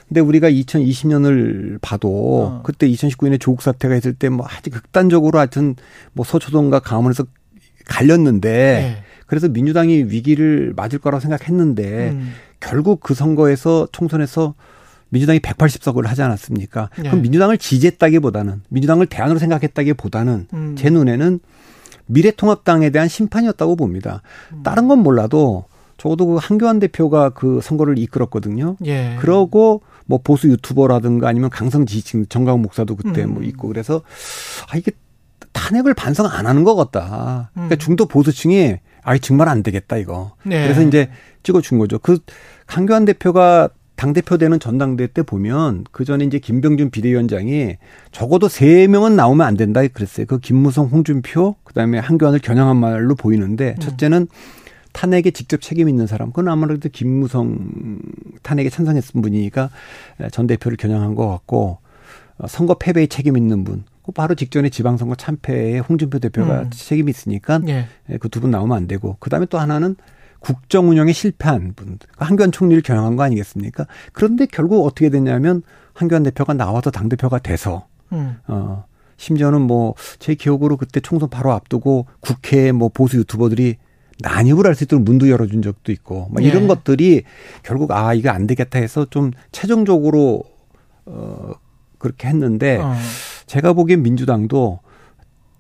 근데 0.09 0.21
우리가 0.21 0.51
2020년을 0.51 1.79
봐도 1.81 2.09
어. 2.09 2.63
그때 2.65 2.89
2019년에 2.89 3.41
조국 3.41 3.63
사태가 3.63 3.97
있을 3.97 4.15
때 4.15 4.29
뭐 4.29 4.47
아주 4.49 4.71
극단적으로 4.71 5.39
하여튼 5.39 5.77
뭐 6.15 6.25
서초동과 6.25 6.81
강화문에서 6.81 7.25
갈렸는데 7.87 8.51
예. 8.51 9.03
그래서 9.27 9.49
민주당이 9.49 10.05
위기를 10.09 10.73
맞을 10.77 10.99
거라고 10.99 11.21
생각했는데 11.21 12.11
음. 12.11 12.33
결국 12.63 13.01
그 13.01 13.15
선거에서 13.15 13.89
총선에서 13.93 14.55
민주당이 15.11 15.41
180석을 15.41 16.07
하지 16.07 16.23
않았습니까? 16.23 16.89
예. 16.99 17.03
그럼 17.03 17.21
민주당을 17.23 17.59
지지했다기보다는 17.59 18.63
민주당을 18.71 19.07
대안으로 19.07 19.39
생각했다기보다는 19.39 20.47
음. 20.55 20.75
제 20.79 20.89
눈에는 20.89 21.41
미래통합당에 22.07 22.91
대한 22.91 23.09
심판이었다고 23.09 23.77
봅니다. 23.77 24.23
음. 24.53 24.63
다른 24.63 24.89
건 24.89 25.01
몰라도 25.01 25.65
적어도 25.99 26.27
그 26.27 26.37
한교안 26.41 26.81
대표가 26.81 27.31
그 27.31 27.61
선거를 27.63 27.99
이끌었거든요. 27.99 28.77
예. 28.87 29.17
그러고 29.21 29.83
뭐 30.07 30.19
보수 30.23 30.49
유튜버라든가 30.49 31.29
아니면 31.29 31.51
강성 31.51 31.85
지지층 31.85 32.27
정강 32.27 32.63
목사도 32.63 32.97
그때 32.97 33.25
음. 33.25 33.35
뭐 33.35 33.43
있고 33.43 33.69
그래서 33.69 34.03
아 34.71 34.77
이게 34.77 34.93
탄핵을 35.53 35.95
반성 35.95 36.27
안 36.27 36.47
하는 36.47 36.65
것 36.65 36.75
같다. 36.75 37.51
그러니까 37.53 37.77
음. 37.77 37.79
중도 37.79 38.07
보수층이 38.07 38.77
아 39.03 39.19
정말 39.19 39.49
안 39.49 39.63
되겠다 39.63 39.97
이거. 39.97 40.33
네. 40.45 40.63
그래서 40.63 40.83
이제 40.83 41.11
찍어준 41.43 41.79
거죠. 41.79 41.99
그 41.99 42.19
강교안 42.67 43.05
대표가 43.05 43.69
당대표 43.97 44.37
되는 44.37 44.59
전당대 44.59 45.07
때 45.07 45.23
보면 45.23 45.85
그 45.93 46.05
전에 46.05 46.25
이제 46.25 46.39
김병준 46.39 46.91
비대위원장이 46.91 47.77
적어도 48.11 48.49
세 48.49 48.87
명은 48.89 49.15
나오면 49.15 49.47
안 49.47 49.57
된다 49.57 49.87
그랬어요. 49.87 50.27
그 50.27 50.41
김무성, 50.41 50.87
홍준표, 50.87 51.57
그 51.63 51.73
다음에 51.75 51.99
한교안을 51.99 52.41
겨냥한 52.41 52.77
말로 52.77 53.15
보이는데 53.15 53.75
음. 53.77 53.81
첫째는 53.81 54.27
탄핵에 54.93 55.31
직접 55.31 55.61
책임 55.61 55.89
있는 55.89 56.07
사람. 56.07 56.31
그건 56.31 56.49
아무래도 56.49 56.89
김무성 56.89 58.01
탄핵에 58.43 58.71
찬성했던 58.71 59.23
분이니까 59.23 59.71
전 60.33 60.47
대표를 60.47 60.77
겨냥한 60.77 61.15
것 61.15 61.29
같고 61.29 61.79
어, 62.39 62.47
선거 62.47 62.75
패배에 62.75 63.07
책임 63.07 63.37
있는 63.37 63.65
분. 63.65 63.85
그 64.05 64.11
바로 64.11 64.35
직전에 64.35 64.69
지방선거 64.69 65.15
참패에 65.15 65.79
홍준표 65.79 66.19
대표가 66.19 66.63
음. 66.63 66.71
책임이 66.71 67.09
있으니까 67.11 67.61
예. 67.69 67.87
그두 68.19 68.41
분 68.41 68.51
나오면 68.51 68.77
안 68.77 68.87
되고 68.89 69.17
그다음에 69.21 69.47
또 69.47 69.59
하나는 69.59 69.95
국정 70.43 70.89
운영에 70.91 71.13
실패한 71.13 71.75
분 71.75 71.99
한교안 72.17 72.53
총리를 72.53 72.83
겨냥한 72.83 73.17
거 73.17 73.23
아니겠습니까? 73.23 73.87
그런데 74.13 74.47
결국 74.47 74.85
어떻게 74.85 75.09
됐냐면 75.09 75.63
한교안 75.95 76.23
대표가 76.25 76.53
나와서 76.53 76.91
당 76.91 77.09
대표가 77.09 77.39
돼서 77.39 77.87
음. 78.13 78.37
어 78.47 78.85
심지어는 79.17 79.63
뭐 79.63 79.95
제 80.19 80.35
기억으로 80.35 80.77
그때 80.77 81.01
총선 81.01 81.31
바로 81.31 81.53
앞두고 81.53 82.07
국회에 82.21 82.73
뭐 82.73 82.89
보수 82.89 83.17
유튜버들이 83.19 83.77
난입을 84.21 84.67
할 84.67 84.75
수 84.75 84.85
있도록 84.85 85.05
문도 85.05 85.29
열어준 85.29 85.63
적도 85.63 85.91
있고 85.93 86.29
막 86.31 86.45
이런 86.45 86.65
예. 86.65 86.67
것들이 86.67 87.23
결국 87.63 87.91
아 87.93 88.15
이거 88.15 88.31
안 88.31 88.47
되겠다 88.47 88.79
해서 88.79 89.07
좀 89.11 89.31
최종적으로 89.53 90.45
어 91.07 91.53
그렇게 91.99 92.29
했는데 92.29 92.79
어. 92.79 92.95
제가 93.47 93.73
보기엔 93.73 94.03
민주당도 94.03 94.81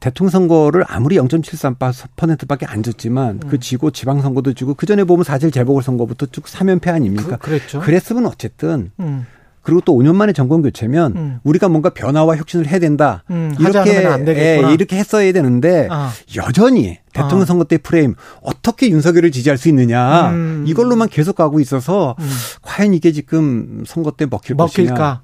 대통령 0.02 0.30
선거를 0.30 0.84
아무리 0.88 1.16
0.73%밖에 1.16 2.66
안 2.66 2.82
졌지만 2.82 3.38
음. 3.44 3.48
그 3.48 3.60
지고 3.60 3.92
지방 3.92 4.20
선거도 4.20 4.52
지고 4.52 4.74
그 4.74 4.84
전에 4.84 5.04
보면 5.04 5.22
사실 5.22 5.52
재보궐 5.52 5.84
선거부터 5.84 6.26
쭉 6.26 6.44
3연패 6.44 6.88
아닙니까? 6.88 7.36
그, 7.36 7.50
랬죠 7.50 7.78
그랬으면 7.78 8.26
어쨌든 8.26 8.90
음. 8.98 9.26
그리고 9.62 9.80
또 9.82 9.96
5년 9.96 10.16
만에 10.16 10.32
정권 10.32 10.60
교체면 10.60 11.12
음. 11.14 11.40
우리가 11.44 11.68
뭔가 11.68 11.90
변화와 11.90 12.36
혁신을 12.36 12.66
해야 12.66 12.80
된다. 12.80 13.22
음, 13.30 13.54
이렇게 13.60 14.04
예, 14.26 14.72
이렇게 14.72 14.96
했어야 14.96 15.30
되는데 15.30 15.86
아. 15.88 16.10
여전히 16.34 16.98
대통령 17.12 17.42
아. 17.42 17.44
선거 17.44 17.62
때 17.62 17.78
프레임 17.78 18.16
어떻게 18.40 18.90
윤석열을 18.90 19.30
지지할 19.30 19.56
수 19.56 19.68
있느냐 19.68 20.30
음. 20.30 20.64
이걸로만 20.66 21.10
계속 21.10 21.36
가고 21.36 21.60
있어서 21.60 22.16
음. 22.18 22.28
과연 22.62 22.92
이게 22.92 23.12
지금 23.12 23.84
선거 23.86 24.10
때 24.10 24.26
먹힐 24.26 24.56
먹힐까? 24.56 24.94
것이냐. 24.94 25.22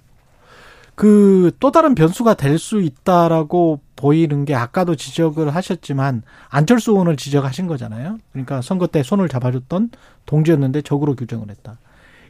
그 0.99 1.53
또 1.61 1.71
다른 1.71 1.95
변수가 1.95 2.35
될 2.35 2.59
수 2.59 2.81
있다라고 2.81 3.81
보이는 3.95 4.45
게 4.45 4.55
아까도 4.55 4.97
지적을 4.97 5.55
하셨지만 5.55 6.23
안철수 6.49 6.91
의원을 6.93 7.17
지적하신 7.17 7.69
거잖아요. 7.69 8.19
그러니까 8.33 8.63
선거 8.63 8.89
때 8.89 9.03
손을 9.03 9.29
잡아줬던 9.29 9.91
동지였는데 10.27 10.83
적으로 10.83 11.15
규정을 11.15 11.51
했다. 11.51 11.79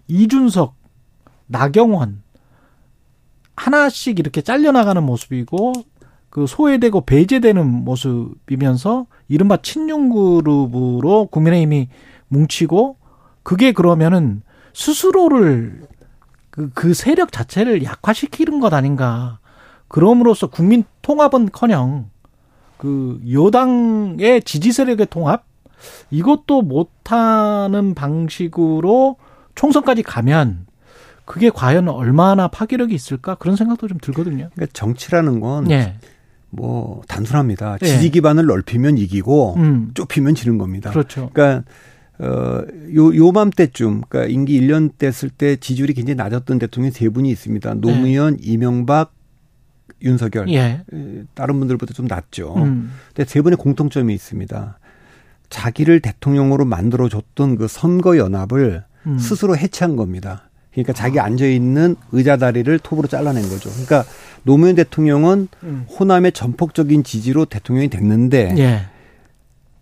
이준석, 0.06 0.74
나경원 1.46 2.22
하나씩 3.56 4.18
이렇게 4.18 4.42
잘려나가는 4.42 5.02
모습이고 5.02 5.72
그 6.30 6.46
소외되고 6.46 7.02
배제되는 7.06 7.66
모습이면서 7.66 9.06
이른바 9.28 9.56
친윤 9.56 10.10
그룹으로 10.10 11.26
국민의힘이 11.26 11.88
뭉치고 12.28 12.96
그게 13.42 13.72
그러면은 13.72 14.42
스스로를 14.74 15.86
그, 16.58 16.70
그 16.74 16.92
세력 16.92 17.30
자체를 17.30 17.84
약화시키는 17.84 18.58
것 18.58 18.74
아닌가. 18.74 19.38
그럼으로써 19.86 20.48
국민 20.48 20.82
통합은 21.02 21.50
커녕 21.52 22.10
그 22.76 23.20
여당의 23.32 24.42
지지 24.42 24.72
세력의 24.72 25.06
통합 25.08 25.44
이것도 26.10 26.62
못하는 26.62 27.94
방식으로 27.94 29.16
총선까지 29.54 30.02
가면 30.02 30.66
그게 31.24 31.48
과연 31.48 31.88
얼마나 31.88 32.48
파괴력이 32.48 32.92
있을까 32.92 33.36
그런 33.36 33.54
생각도 33.54 33.86
좀 33.86 33.98
들거든요. 33.98 34.50
그러니까 34.52 34.66
정치라는 34.72 35.38
건 35.38 35.70
예. 35.70 35.94
뭐 36.50 37.02
단순합니다. 37.06 37.78
지지 37.78 38.10
기반을 38.10 38.46
넓히면 38.46 38.98
이기고 38.98 39.54
음. 39.58 39.90
좁히면 39.94 40.34
지는 40.34 40.58
겁니다. 40.58 40.90
그렇죠. 40.90 41.30
그러니까 41.32 41.70
어, 42.20 42.62
요, 42.94 43.14
요맘때쯤, 43.14 44.02
그러니까 44.08 44.32
임기 44.32 44.60
1년 44.60 44.90
됐을 44.98 45.30
때 45.30 45.56
지지율이 45.56 45.94
굉장히 45.94 46.16
낮았던 46.16 46.58
대통령이 46.58 46.92
세 46.92 47.08
분이 47.08 47.30
있습니다. 47.30 47.74
노무현, 47.74 48.36
네. 48.36 48.42
이명박, 48.42 49.12
윤석열. 50.02 50.48
예. 50.50 50.82
다른 51.34 51.58
분들보다 51.58 51.92
좀 51.94 52.06
낮죠. 52.06 52.54
음. 52.56 52.92
근데 53.14 53.28
세 53.28 53.40
분의 53.40 53.56
공통점이 53.56 54.12
있습니다. 54.14 54.78
자기를 55.50 56.00
대통령으로 56.00 56.64
만들어줬던 56.64 57.56
그 57.56 57.68
선거 57.68 58.16
연합을 58.16 58.84
음. 59.06 59.18
스스로 59.18 59.56
해체한 59.56 59.96
겁니다. 59.96 60.50
그러니까 60.72 60.92
자기 60.92 61.18
아. 61.18 61.24
앉아 61.24 61.46
있는 61.46 61.96
의자 62.12 62.36
다리를 62.36 62.78
톱으로 62.80 63.08
잘라낸 63.08 63.48
거죠. 63.48 63.70
그러니까 63.70 64.04
노무현 64.42 64.74
대통령은 64.76 65.48
음. 65.62 65.86
호남의 65.88 66.32
전폭적인 66.32 67.02
지지로 67.02 67.44
대통령이 67.44 67.88
됐는데 67.88 68.54
예. 68.58 68.82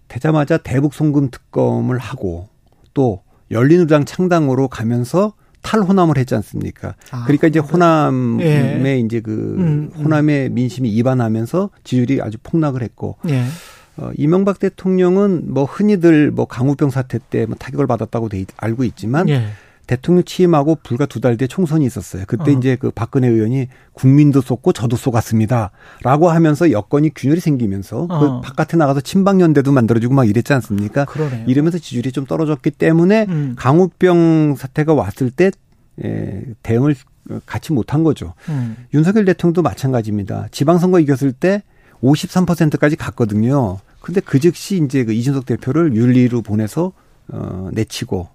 되자마자 0.08 0.56
대북 0.56 0.94
송금 0.94 1.30
특검을 1.30 1.98
하고 1.98 2.48
또 2.94 3.22
열린우리당 3.50 4.04
창당으로 4.04 4.68
가면서 4.68 5.34
탈호남을 5.62 6.16
했지 6.16 6.34
않습니까? 6.36 6.94
아, 7.10 7.24
그러니까 7.24 7.48
이제 7.48 7.58
호남의 7.58 8.40
예. 8.46 8.98
이제 8.98 9.20
그 9.20 9.32
음, 9.32 9.90
음. 9.96 10.04
호남의 10.04 10.50
민심이 10.50 10.88
이반하면서 10.90 11.70
지지율이 11.82 12.20
아주 12.22 12.38
폭락을 12.42 12.82
했고 12.82 13.16
예. 13.28 13.44
어, 13.96 14.10
이명박 14.16 14.58
대통령은 14.58 15.52
뭐 15.52 15.64
흔히들 15.64 16.30
뭐 16.30 16.46
강우병 16.46 16.90
사태 16.90 17.18
때 17.30 17.46
뭐 17.46 17.56
타격을 17.56 17.86
받았다고 17.86 18.28
돼 18.28 18.44
알고 18.56 18.84
있지만 18.84 19.28
예. 19.28 19.48
대통령 19.86 20.24
취임하고 20.24 20.78
불과 20.82 21.06
두 21.06 21.20
달 21.20 21.36
뒤에 21.36 21.46
총선이 21.48 21.84
있었어요. 21.86 22.24
그때 22.26 22.52
어. 22.52 22.58
이제 22.58 22.76
그 22.76 22.90
박근혜 22.90 23.28
의원이 23.28 23.68
국민도 23.92 24.40
쏟고 24.40 24.72
저도 24.72 24.96
쏟았습니다. 24.96 25.70
라고 26.02 26.28
하면서 26.30 26.70
여건이 26.70 27.10
균열이 27.14 27.40
생기면서 27.40 28.06
그 28.06 28.14
어. 28.14 28.18
그 28.18 28.40
바깥에 28.46 28.76
나가서 28.76 29.00
친박연대도 29.00 29.72
만들어주고 29.72 30.14
막 30.14 30.28
이랬지 30.28 30.52
않습니까? 30.54 31.04
그러네요. 31.04 31.44
이러면서 31.46 31.78
지지율이 31.78 32.12
좀 32.12 32.26
떨어졌기 32.26 32.70
때문에 32.72 33.26
음. 33.28 33.54
강우병 33.56 34.56
사태가 34.56 34.94
왔을 34.94 35.30
때 35.30 35.50
예, 36.04 36.42
대응을 36.62 36.94
같이 37.46 37.72
못한 37.72 38.04
거죠. 38.04 38.34
음. 38.48 38.76
윤석열 38.94 39.24
대통령도 39.24 39.62
마찬가지입니다. 39.62 40.48
지방선거 40.50 41.00
이겼을 41.00 41.32
때 41.32 41.62
53%까지 42.02 42.96
갔거든요. 42.96 43.78
근데 44.00 44.20
그 44.20 44.38
즉시 44.38 44.76
이제 44.84 45.04
그 45.04 45.12
이준석 45.12 45.46
대표를 45.46 45.96
윤리로 45.96 46.42
보내서 46.42 46.92
어, 47.28 47.70
내치고 47.72 48.28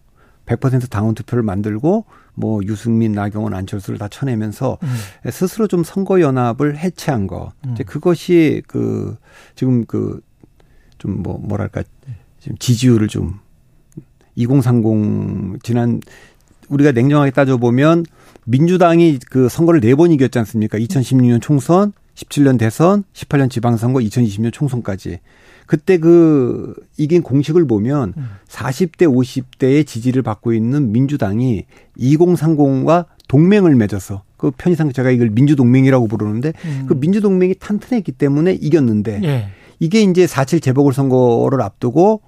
100% 0.46 0.90
당원 0.90 1.16
투표를 1.16 1.44
만들고 1.44 2.06
뭐 2.34 2.62
유승민, 2.66 3.12
나경원, 3.12 3.54
안철수를 3.54 4.00
다 4.00 4.08
쳐내면서 4.08 4.78
음. 4.84 4.96
스스로 5.32 5.68
좀 5.68 5.84
선거 5.84 6.20
연합을 6.22 6.78
해체한 6.78 7.28
거. 7.28 7.52
음. 7.66 7.72
이제 7.74 7.84
그것이 7.84 8.62
그 8.68 9.16
지금 9.56 9.86
그 9.86 10.22
좀 10.98 11.24
뭐 11.24 11.40
뭐랄까 11.40 11.84
지금 12.40 12.56
지지율을 12.60 13.08
좀 13.08 13.40
2030 14.36 15.64
지난 15.64 16.00
우리가 16.70 16.92
냉정하게 16.92 17.32
따져 17.32 17.58
보면 17.58 18.06
민주당이 18.46 19.18
그 19.30 19.50
선거를 19.50 19.82
네 19.82 19.96
번 19.96 20.12
이겼지 20.12 20.38
않습니까? 20.40 20.78
2016년 20.78 21.42
총선, 21.42 21.92
17년 22.16 22.60
대선, 22.60 23.04
18년 23.14 23.50
지방선거, 23.50 24.00
2020년 24.00 24.54
총선까지. 24.54 25.20
그때 25.72 26.00
그 26.00 26.74
이긴 26.98 27.22
공식을 27.22 27.66
보면 27.66 28.14
음. 28.18 28.26
40대 28.50 29.08
50대의 29.08 29.88
지지를 29.88 30.22
받고 30.22 30.52
있는 30.52 30.92
민주당이 30.92 31.64
2030과 31.98 33.06
동맹을 33.30 33.76
맺어서 33.76 34.24
그 34.36 34.52
편의상 34.52 34.92
제가 34.92 35.12
이걸 35.12 35.30
민주동맹이라고 35.30 36.10
부르는데 36.10 36.52
음. 36.66 36.86
그 36.90 36.94
민주동맹이 36.96 37.56
탄탄했기 37.58 38.12
때문에 38.12 38.52
이겼는데 38.52 39.22
예. 39.24 39.48
이게 39.80 40.02
이제 40.02 40.26
4.7 40.26 40.62
재보궐선거를 40.62 41.62
앞두고 41.62 42.22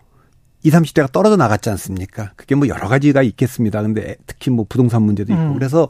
20, 0.63 0.79
30대가 0.79 1.12
떨어져 1.12 1.36
나갔지 1.36 1.69
않습니까? 1.69 2.32
그게 2.38 2.56
뭐 2.56 2.69
여러 2.69 2.88
가지가 2.88 3.23
있겠습니다. 3.23 3.82
근데 3.82 4.15
특히 4.25 4.51
뭐 4.51 4.65
부동산 4.69 5.03
문제도 5.03 5.34
있고 5.34 5.43
음. 5.43 5.53
그래서 5.56 5.89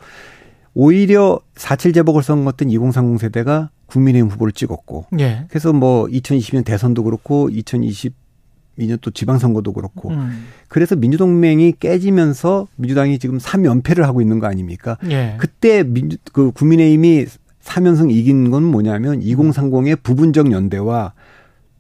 오히려 0.74 1.40
4.7 1.54 1.94
재보궐선거 1.94 2.50
때2030 2.54 3.20
세대가 3.20 3.70
국민의힘 3.94 4.30
후보를 4.30 4.52
찍었고. 4.52 5.06
예. 5.20 5.46
그래서 5.50 5.72
뭐 5.72 6.06
2020년 6.08 6.66
대선도 6.66 7.04
그렇고 7.04 7.50
2022년 7.50 9.00
또 9.02 9.12
지방선거도 9.12 9.74
그렇고. 9.74 10.10
음. 10.10 10.48
그래서 10.68 10.96
민주동맹이 10.96 11.74
깨지면서 11.80 12.68
민주당이 12.76 13.20
지금 13.20 13.38
3연패를 13.38 14.02
하고 14.02 14.22
있는 14.22 14.40
거 14.40 14.48
아닙니까? 14.48 14.98
예. 15.10 15.36
그때 15.38 15.84
민주, 15.84 16.18
그 16.32 16.52
국민의힘이 16.52 17.26
3연승 17.62 18.12
이긴 18.12 18.50
건 18.50 18.64
뭐냐면 18.64 19.22
2030의 19.22 20.02
부분적 20.02 20.52
연대와 20.52 21.14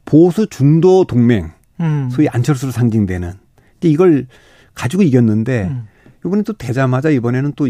보수 0.05 0.47
중도 0.47 1.05
동맹. 1.05 1.51
음. 1.79 2.09
소위 2.11 2.27
안철수로 2.29 2.71
상징되는. 2.71 3.33
근데 3.73 3.89
이걸 3.89 4.27
가지고 4.75 5.03
이겼는데 5.03 5.63
음. 5.63 5.87
이번에 6.25 6.43
또 6.43 6.53
되자마자 6.53 7.09
이번에는 7.09 7.53
또 7.55 7.67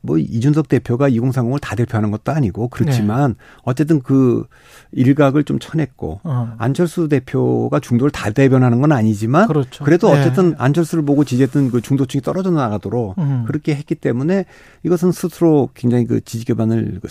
뭐 0.00 0.18
이준석 0.18 0.68
대표가 0.68 1.08
2030을 1.10 1.60
다 1.60 1.74
대표하는 1.76 2.10
것도 2.10 2.32
아니고 2.32 2.68
그렇지만 2.68 3.30
네. 3.30 3.36
어쨌든 3.62 4.00
그 4.00 4.46
일각을 4.92 5.44
좀 5.44 5.58
쳐냈고 5.58 6.20
어. 6.24 6.54
안철수 6.58 7.08
대표가 7.08 7.80
중도를 7.80 8.10
다 8.10 8.30
대변하는 8.30 8.80
건 8.80 8.92
아니지만 8.92 9.48
그렇죠. 9.48 9.84
그래도 9.84 10.12
네. 10.12 10.20
어쨌든 10.20 10.50
네. 10.50 10.56
안철수를 10.58 11.04
보고 11.04 11.24
지지했던 11.24 11.70
그 11.70 11.80
중도층이 11.80 12.22
떨어져 12.22 12.50
나가도록 12.50 13.18
음. 13.18 13.44
그렇게 13.46 13.74
했기 13.74 13.94
때문에 13.94 14.44
이것은 14.84 15.12
스스로 15.12 15.70
굉장히 15.74 16.06
그 16.06 16.22
지지 16.24 16.44
기반을 16.44 17.00
그 17.02 17.08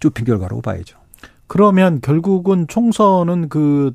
좁힌 0.00 0.24
결과라고 0.24 0.62
봐야죠. 0.62 0.98
그러면 1.46 2.00
결국은 2.00 2.66
총선은 2.68 3.48
그 3.48 3.92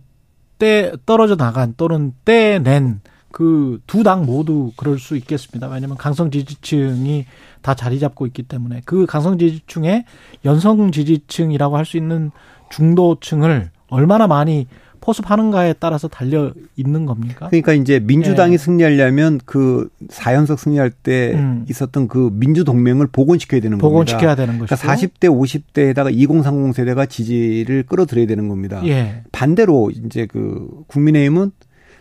때 0.58 0.92
떨어져 1.06 1.36
나간 1.36 1.74
또는 1.78 2.14
떼낸 2.24 3.02
그 3.36 3.80
두 3.86 4.04
당 4.04 4.26
모두 4.26 4.72
그럴 4.78 4.98
수 4.98 5.18
있겠습니다. 5.18 5.68
왜냐하면 5.68 5.98
강성 5.98 6.32
지지층이 6.32 7.26
다 7.62 7.74
자리 7.76 8.00
잡고 8.00 8.26
있기 8.28 8.44
때문에 8.44 8.82
그 8.86 9.06
강성 9.06 9.38
지지층의 9.38 10.06
연성 10.46 10.92
지지층이라고 10.92 11.76
할 11.76 11.84
수 11.86 11.98
있는 11.98 12.32
중도층을 12.70 13.72
얼마나 13.90 14.28
많이 14.28 14.68
포섭하는가에 15.02 15.74
따라서 15.80 16.08
달려 16.08 16.52
있는 16.78 17.06
겁니까? 17.06 17.48
그러니까 17.50 17.74
이제 17.74 18.00
민주당이 18.00 18.52
네. 18.52 18.58
승리하려면 18.58 19.40
그 19.46 19.90
4연석 20.08 20.58
승리할 20.58 20.90
때 20.90 21.34
음. 21.36 21.66
있었던 21.70 22.08
그 22.08 22.32
민주 22.34 22.64
동맹을 22.64 23.08
복원시켜야 23.12 23.60
되는 23.62 23.78
복원시켜야 23.78 24.36
겁니다. 24.36 24.46
되는 24.46 24.60
것이고. 24.60 24.76
그러니까 24.82 25.08
40대 25.08 25.30
50대에다가 25.30 26.12
2030 26.12 26.74
세대가 26.76 27.06
지지를 27.06 27.84
끌어들여야 27.84 28.26
되는 28.26 28.48
겁니다. 28.48 28.82
예. 28.88 29.22
반대로 29.32 29.92
이제 29.92 30.26
그 30.26 30.70
국민의힘은 30.88 31.52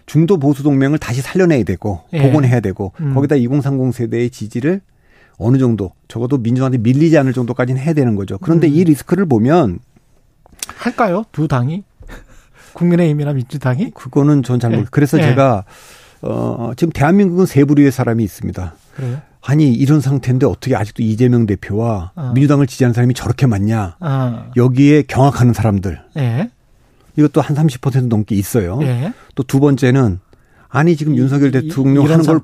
중도 0.06 0.38
보수 0.38 0.62
동맹을 0.62 0.98
다시 0.98 1.20
살려내야 1.22 1.64
되고 1.64 2.02
예. 2.12 2.22
복원해야 2.22 2.60
되고 2.60 2.92
음. 3.00 3.14
거기다 3.14 3.36
2030 3.36 3.94
세대의 3.94 4.30
지지를 4.30 4.80
어느 5.38 5.58
정도 5.58 5.90
적어도 6.08 6.38
민주당한테 6.38 6.78
밀리지 6.78 7.16
않을 7.18 7.32
정도까지는 7.32 7.80
해야 7.80 7.92
되는 7.94 8.14
거죠. 8.14 8.38
그런데 8.38 8.68
음. 8.68 8.74
이 8.74 8.84
리스크를 8.84 9.26
보면 9.26 9.78
할까요? 10.76 11.24
두 11.32 11.48
당이? 11.48 11.82
국민의힘이나 12.74 13.32
민주당이? 13.32 13.90
그거는 13.90 14.42
전 14.42 14.58
잘 14.60 14.70
모르. 14.70 14.82
겠 14.82 14.84
네. 14.86 14.88
그래서 14.90 15.16
네. 15.16 15.24
제가 15.24 15.64
어 16.22 16.72
지금 16.76 16.92
대한민국은 16.92 17.46
세 17.46 17.64
부류의 17.64 17.90
사람이 17.92 18.22
있습니다. 18.24 18.74
그래요? 18.96 19.18
아니 19.46 19.72
이런 19.74 20.00
상태인데 20.00 20.46
어떻게 20.46 20.74
아직도 20.74 21.02
이재명 21.02 21.44
대표와 21.46 22.12
어. 22.14 22.32
민주당을 22.34 22.66
지지하는 22.66 22.94
사람이 22.94 23.14
저렇게 23.14 23.46
많냐? 23.46 23.96
어. 24.00 24.50
여기에 24.56 25.02
경악하는 25.02 25.52
사람들. 25.52 26.00
네. 26.14 26.50
이것도 27.16 27.40
한 27.40 27.56
30% 27.56 28.08
넘게 28.08 28.34
있어요. 28.34 28.78
네. 28.78 29.12
또두 29.34 29.60
번째는 29.60 30.20
아니 30.68 30.96
지금 30.96 31.16
윤석열 31.16 31.52
대통령 31.52 32.10
하는 32.10 32.24
걸 32.24 32.40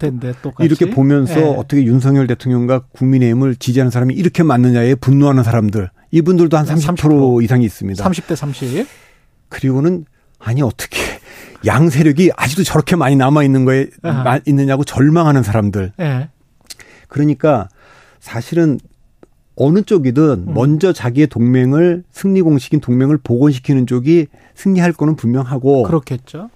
이렇게 0.60 0.90
보면서 0.90 1.34
네. 1.34 1.54
어떻게 1.56 1.82
윤석열 1.82 2.28
대통령과 2.28 2.84
국민의힘을 2.92 3.56
지지하는 3.56 3.90
사람이 3.90 4.14
이렇게 4.14 4.44
많느냐에 4.44 4.94
분노하는 4.94 5.42
사람들 5.42 5.90
이분들도 6.12 6.56
한 6.56 6.64
30% 6.64 6.96
30% 6.96 7.42
이상이 7.42 7.64
있습니다. 7.64 8.08
30대 8.08 8.36
30. 8.36 8.86
그리고는 9.48 10.04
아니 10.38 10.62
어떻게 10.62 10.98
양 11.66 11.90
세력이 11.90 12.30
아직도 12.36 12.62
저렇게 12.62 12.96
많이 12.96 13.16
남아 13.16 13.42
있는 13.42 13.64
거에 13.64 13.88
아하. 14.02 14.40
있느냐고 14.46 14.84
절망하는 14.84 15.42
사람들. 15.42 15.92
네. 15.96 16.28
그러니까 17.08 17.68
사실은 18.20 18.78
어느 19.56 19.82
쪽이든 19.82 20.46
음. 20.48 20.54
먼저 20.54 20.92
자기의 20.92 21.26
동맹을 21.26 22.04
승리 22.12 22.40
공식인 22.42 22.80
동맹을 22.80 23.18
복원시키는 23.22 23.86
쪽이 23.86 24.26
승리할 24.54 24.92
거는 24.92 25.16
분명하고 25.16 25.82
그렇겠죠. 25.84 26.50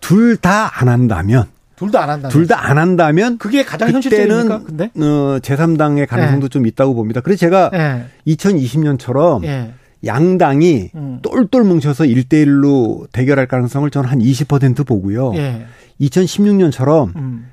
둘 0.00 0.36
다 0.36 0.70
안 0.74 0.88
한다면 0.88 1.44
둘 1.76 1.90
다 1.90 2.02
안 2.02 2.10
한다면 2.10 2.30
둘 2.30 2.46
다 2.46 2.58
안 2.70 2.78
한다면 2.78 3.38
그게 3.38 3.64
가장 3.64 3.90
현실적입니까? 3.90 4.62
근데 4.64 4.84
어 4.96 5.38
제3당의 5.40 6.06
가능성도 6.06 6.48
네. 6.48 6.50
좀 6.50 6.66
있다고 6.66 6.94
봅니다. 6.94 7.20
그래서 7.20 7.40
제가 7.40 7.70
네. 7.72 8.04
2020년처럼 8.26 9.40
네. 9.40 9.72
양당이 10.04 10.90
음. 10.94 11.18
똘똘 11.22 11.64
뭉쳐서 11.64 12.04
1대1로 12.04 13.10
대결할 13.12 13.46
가능성을 13.48 13.88
저는 13.90 14.08
한 14.10 14.18
20% 14.18 14.86
보고요. 14.86 15.32
예. 15.36 15.64
2016년처럼 16.02 17.16
음. 17.16 17.46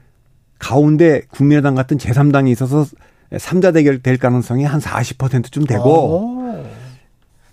가운데 0.60 1.22
국민의당 1.32 1.76
같은 1.76 1.98
제3당이 1.98 2.50
있어서 2.52 2.86
3자 3.34 3.74
대결 3.74 4.02
될 4.02 4.18
가능성이 4.18 4.66
한 4.66 4.80
40%좀 4.80 5.66
되고 5.66 5.84
오. 5.90 6.66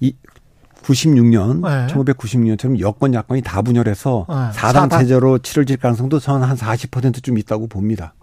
이 0.01 0.15
96년, 0.83 1.61
네. 1.69 1.93
1996년처럼 1.93 2.81
여권 2.81 3.13
야권이 3.15 3.43
다 3.43 3.63
분열해서 3.63 4.27
네. 4.29 4.35
4당 4.59 4.89
4당. 4.89 4.99
체제로 5.01 5.39
치러질 5.39 5.77
가능성도 5.77 6.19
저는 6.19 6.47
한 6.47 6.57
40%좀 6.57 7.37
있다고 7.39 7.67
봅니다. 7.67 8.15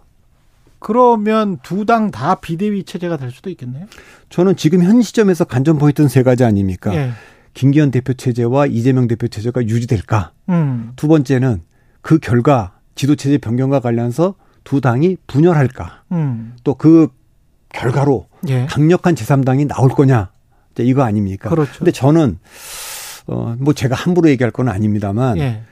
그러면 0.78 1.58
두 1.62 1.84
당 1.86 2.10
다 2.10 2.36
비대위 2.36 2.84
체제가 2.84 3.16
될 3.16 3.30
수도 3.30 3.50
있겠네요. 3.50 3.86
저는 4.28 4.56
지금 4.56 4.82
현 4.82 5.00
시점에서 5.02 5.44
관전 5.44 5.78
포인트는 5.78 6.08
세 6.08 6.22
가지 6.22 6.44
아닙니까? 6.44 6.94
예. 6.94 7.10
김기현 7.54 7.90
대표 7.90 8.12
체제와 8.12 8.66
이재명 8.66 9.06
대표 9.06 9.28
체제가 9.28 9.62
유지될까? 9.62 10.32
음. 10.50 10.92
두 10.96 11.08
번째는 11.08 11.62
그 12.02 12.18
결과 12.18 12.72
지도 12.94 13.14
체제 13.16 13.38
변경과 13.38 13.80
관련해서 13.80 14.34
두 14.64 14.80
당이 14.80 15.16
분열할까? 15.26 16.02
음. 16.12 16.54
또그 16.64 17.08
결과로 17.76 18.26
예. 18.48 18.66
강력한 18.66 19.14
제3당이 19.14 19.68
나올 19.68 19.90
거냐? 19.90 20.30
이거 20.78 21.02
아닙니까? 21.02 21.48
그렇죠. 21.48 21.78
근데 21.78 21.90
저는 21.90 22.38
어뭐 23.26 23.72
제가 23.74 23.94
함부로 23.94 24.28
얘기할 24.28 24.50
건 24.50 24.68
아닙니다만 24.68 25.38
예. 25.38 25.62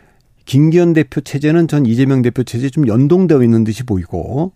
김기현 0.44 0.92
대표 0.92 1.20
체제는 1.20 1.68
전 1.68 1.86
이재명 1.86 2.22
대표 2.22 2.42
체제 2.42 2.70
좀 2.70 2.86
연동되어 2.86 3.42
있는 3.42 3.64
듯이 3.64 3.82
보이고 3.82 4.52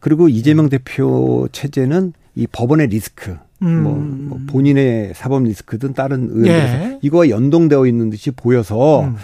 그리고 0.00 0.28
이재명 0.28 0.68
대표 0.68 1.48
체제는 1.52 2.12
이 2.34 2.46
법원의 2.46 2.88
리스크, 2.88 3.36
음. 3.62 3.82
뭐, 3.82 3.94
뭐, 3.94 4.40
본인의 4.46 5.12
사법 5.14 5.44
리스크든 5.44 5.94
다른 5.94 6.28
의원들 6.30 6.52
예. 6.52 6.98
이거와 7.02 7.30
연동되어 7.30 7.86
있는 7.86 8.10
듯이 8.10 8.30
보여서 8.30 9.04
음. 9.04 9.16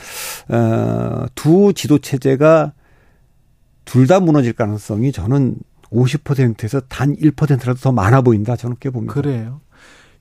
어, 0.49 1.27
두 1.35 1.73
지도 1.75 1.99
체제가 1.99 2.73
둘 3.85 4.07
다 4.07 4.21
무너질 4.21 4.55
가능성이 4.55 5.13
저는 5.13 5.57
50%에서 5.93 6.81
단 6.89 7.15
1%라도 7.17 7.75
더 7.75 7.93
많아 7.93 8.23
보인다 8.23 8.57
저는 8.57 8.77
꽤 8.81 8.91
봅니다. 8.91 9.15
그래요. 9.15 9.61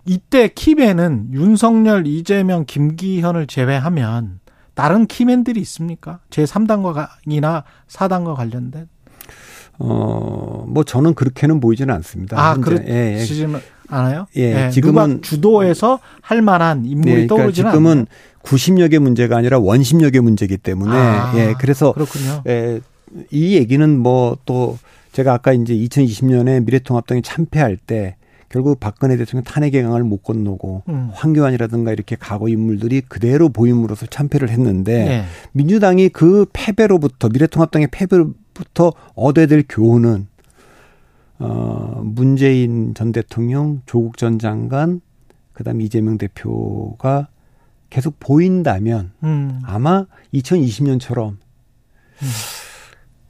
이때 0.06 0.48
key 0.48 0.75
man은 0.75 1.30
윤석열, 1.34 2.08
이재명, 2.08 2.66
김기현을 2.66 3.48
제외하면 3.48 4.40
다른 4.74 5.06
key 5.06 5.20
man들이 5.20 5.60
있습니까? 5.62 6.20
제 6.30 6.44
3당과이나 6.44 7.64
4당과 7.88 8.36
관련된? 8.36 8.88
어, 9.80 10.66
뭐 10.68 10.84
저는 10.84 11.14
그렇게는 11.14 11.60
보이지는 11.60 11.94
않습니다. 11.96 12.40
아, 12.40 12.56
그렇지는 12.56 12.92
예, 12.92 13.18
예. 13.20 13.62
않아요? 13.90 14.28
예, 14.38 14.66
예. 14.66 14.70
지금은 14.70 15.22
주도해서 15.22 16.00
할 16.22 16.42
만한 16.42 16.86
인물이 16.86 17.12
예, 17.12 17.14
그러니까 17.14 17.36
떠오르지는 17.36 17.72
지금은 17.72 17.92
않나요? 17.92 18.06
구심력의 18.42 19.00
문제가 19.00 19.38
아니라 19.38 19.60
원심력의 19.60 20.22
문제이기 20.22 20.58
때문에 20.58 20.96
아, 20.96 21.34
예, 21.36 21.56
그래서 21.60 21.94
그렇군요. 21.94 22.44
예, 22.48 22.80
이 23.32 23.56
얘기는 23.56 24.00
뭐또 24.00 24.78
제가 25.12 25.34
아까 25.34 25.54
이제 25.54 25.74
2020년에 25.76 26.64
미래통합당이 26.66 27.22
참패할 27.22 27.78
때 27.78 28.16
결국 28.50 28.80
박근혜 28.80 29.16
대통령 29.16 29.44
탄핵의 29.46 29.82
강을 29.84 30.04
못 30.04 30.24
건너고 30.24 30.84
음. 30.90 31.10
황교안이라든가 31.14 31.94
이렇게 31.94 32.18
과거 32.20 32.50
인물들이 32.50 33.02
그대로 33.02 33.50
보임으로써 33.50 34.06
참패를 34.06 34.50
했는데 34.50 35.06
네. 35.06 35.24
민주당이 35.54 36.10
그 36.10 36.46
패배로부터 36.52 37.30
미래통합당의 37.30 37.88
패배로부터 37.92 38.92
얻어야 39.16 39.46
될 39.46 39.64
교훈은 39.68 40.28
어 41.40 42.02
문재인 42.04 42.94
전 42.94 43.12
대통령, 43.12 43.82
조국 43.86 44.18
전 44.18 44.38
장관, 44.38 45.02
그다음 45.54 45.82
이재명 45.82 46.18
대표가 46.18 47.30
계속 47.90 48.20
보인다면 48.20 49.12
음. 49.24 49.62
아마 49.64 50.06
2020년처럼 50.34 51.30
음. 51.30 52.28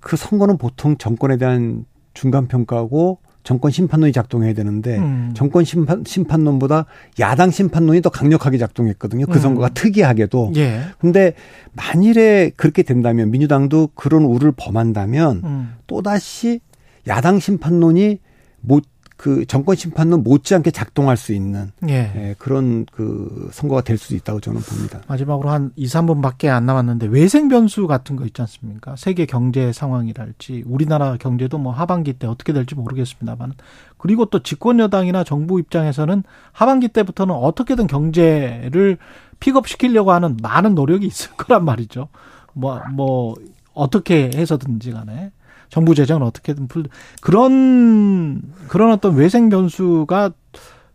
그 0.02 0.18
선거는 0.18 0.58
보통 0.58 0.98
정권에 0.98 1.38
대한 1.38 1.86
중간 2.14 2.48
평가고 2.48 3.20
정권 3.44 3.72
심판론이 3.72 4.12
작동해야 4.12 4.54
되는데 4.54 4.98
음. 4.98 5.32
정권 5.34 5.64
심판 5.64 6.04
심판론보다 6.06 6.86
야당 7.20 7.50
심판론이 7.50 8.02
더 8.02 8.10
강력하게 8.10 8.58
작동했거든요. 8.58 9.26
그 9.26 9.34
음. 9.34 9.40
선거가 9.40 9.70
특이하게도. 9.70 10.54
예. 10.58 10.82
근데 11.00 11.34
만일에 11.74 12.52
그렇게 12.56 12.84
된다면 12.84 13.32
민주당도 13.32 13.90
그런 13.96 14.24
우를 14.24 14.52
범한다면 14.56 15.42
음. 15.44 15.74
또 15.88 16.02
다시 16.02 16.60
야당 17.08 17.40
심판론이 17.40 18.20
못 18.60 18.84
그 19.22 19.46
정권 19.46 19.76
심판론 19.76 20.24
못지않게 20.24 20.72
작동할 20.72 21.16
수 21.16 21.32
있는 21.32 21.72
예. 21.88 22.12
예, 22.16 22.36
그런 22.40 22.88
그 22.92 23.50
선거가 23.52 23.82
될 23.82 24.00
수도 24.00 24.16
있다고 24.16 24.40
저는 24.40 24.62
봅니다. 24.62 25.00
마지막으로 25.08 25.52
한 25.52 25.72
2, 25.76 25.86
3분밖에 25.86 26.48
안 26.48 26.66
남았는데 26.66 27.06
외생 27.06 27.48
변수 27.48 27.86
같은 27.86 28.16
거 28.16 28.26
있지 28.26 28.42
않습니까? 28.42 28.96
세계 28.96 29.28
경제 29.28 29.72
상황이랄지 29.72 30.64
우리나라 30.66 31.18
경제도 31.18 31.60
뭐 31.60 31.72
하반기 31.72 32.14
때 32.14 32.26
어떻게 32.26 32.52
될지 32.52 32.74
모르겠습니다만 32.74 33.54
그리고 34.00 34.26
또 34.26 34.42
집권 34.42 34.80
여당이나 34.80 35.24
정부 35.24 35.60
입장에서는 35.60 36.24
하반기 36.52 36.88
때부터는 36.88 37.36
어떻게든 37.36 37.86
경제를 37.86 38.98
픽업시키려고 39.40 40.14
하는 40.14 40.36
많은 40.42 40.74
노력이 40.74 41.06
있을 41.06 41.30
거란 41.38 41.64
말이죠. 41.64 42.08
뭐뭐 42.54 42.82
뭐 42.96 43.36
어떻게 43.76 44.32
해서든지 44.34 44.92
간에 44.94 45.32
정부 45.72 45.96
재정을 45.96 46.24
어떻게든 46.24 46.68
풀 46.68 46.86
그런 47.22 48.42
그런 48.68 48.92
어떤 48.92 49.16
외생 49.16 49.50
변수가 49.50 50.32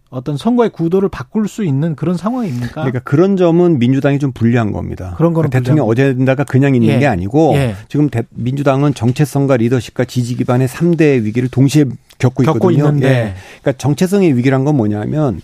어떤 0.09 0.37
선거의 0.37 0.71
구도를 0.71 1.09
바꿀 1.09 1.49
수 1.49 1.65
있는 1.65 1.97
그런 1.97 2.17
상황입니까? 2.17 2.83
그러니까 2.83 3.01
그런 3.01 3.37
점은 3.37 3.79
민주당이 3.81 4.21
좀 4.21 4.31
불리한 4.33 4.71
겁니다. 4.71 5.15
그런 5.17 5.33
거는 5.33 5.51
그러니까 5.51 5.59
대통령 5.59 5.89
어젠다가 5.89 6.45
그냥 6.45 6.75
있는 6.75 6.95
예. 6.95 6.99
게 7.01 7.07
아니고 7.07 7.55
예. 7.57 7.75
지금 7.89 8.09
대, 8.09 8.23
민주당은 8.31 8.95
정체성과 8.95 9.57
리더십과 9.57 10.05
지지 10.05 10.37
기반의 10.37 10.69
3대 10.69 11.23
위기를 11.23 11.49
동시에 11.49 11.87
겪고 12.19 12.45
있거든요. 12.45 12.53
겪고 12.53 12.71
있는데. 12.71 13.09
예. 13.09 13.35
그러니까 13.63 13.73
정체성의 13.79 14.37
위기란 14.37 14.65
건 14.65 14.77
뭐냐면 14.77 15.41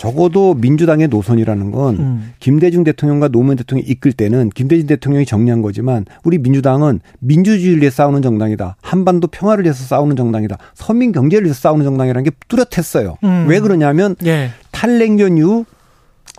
적어도 0.00 0.54
민주당의 0.54 1.08
노선이라는 1.08 1.70
건 1.72 1.98
음. 1.98 2.32
김대중 2.38 2.84
대통령과 2.84 3.28
노무현 3.28 3.58
대통령이 3.58 3.86
이끌 3.86 4.14
때는 4.14 4.48
김대중 4.48 4.86
대통령이 4.86 5.26
정리한 5.26 5.60
거지만 5.60 6.06
우리 6.24 6.38
민주당은 6.38 7.00
민주주의를 7.18 7.82
위해 7.82 7.90
싸우는 7.90 8.22
정당이다. 8.22 8.76
한반도 8.80 9.26
평화를 9.26 9.64
위해서 9.64 9.84
싸우는 9.84 10.16
정당이다. 10.16 10.56
서민 10.72 11.12
경제를 11.12 11.44
위해서 11.44 11.60
싸우는 11.60 11.84
정당이라는 11.84 12.24
게 12.24 12.30
뚜렷했어요. 12.48 13.18
음. 13.24 13.44
왜 13.46 13.60
그러냐면 13.60 14.16
예. 14.24 14.52
탈냉전 14.70 15.36
이후 15.36 15.66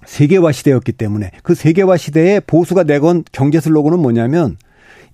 세계화 0.08 0.52
시대였기 0.52 0.93
때문에 0.93 1.30
그 1.43 1.54
세계화 1.54 1.97
시대에 1.97 2.39
보수가 2.39 2.86
내건 2.86 3.24
경제 3.32 3.60
슬로건은 3.60 4.00
뭐냐면 4.00 4.58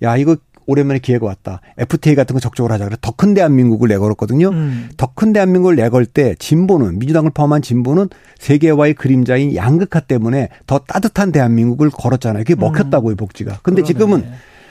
야 0.02 0.16
이거 0.16 0.36
오랜만에 0.68 1.00
기회가 1.00 1.26
왔다. 1.26 1.60
FTA 1.78 2.14
같은 2.14 2.34
거 2.34 2.40
적극적으로 2.40 2.72
하자. 2.74 2.84
그래 2.84 2.96
더큰 3.00 3.32
대한민국을 3.32 3.88
내걸었거든요. 3.88 4.50
음. 4.50 4.90
더큰 4.98 5.32
대한민국을 5.32 5.76
내걸 5.76 6.04
때 6.04 6.34
진보는 6.38 6.98
민주당을 6.98 7.30
포함한 7.30 7.62
진보는 7.62 8.10
세계화의 8.38 8.94
그림자인 8.94 9.56
양극화 9.56 10.00
때문에 10.00 10.50
더 10.66 10.78
따뜻한 10.78 11.32
대한민국을 11.32 11.88
걸었잖아요. 11.90 12.44
그게 12.44 12.54
먹혔다고요 12.54 13.16
복지가. 13.16 13.60
근데 13.62 13.80
음. 13.80 13.82
그러네. 13.82 13.86
지금은 13.86 14.24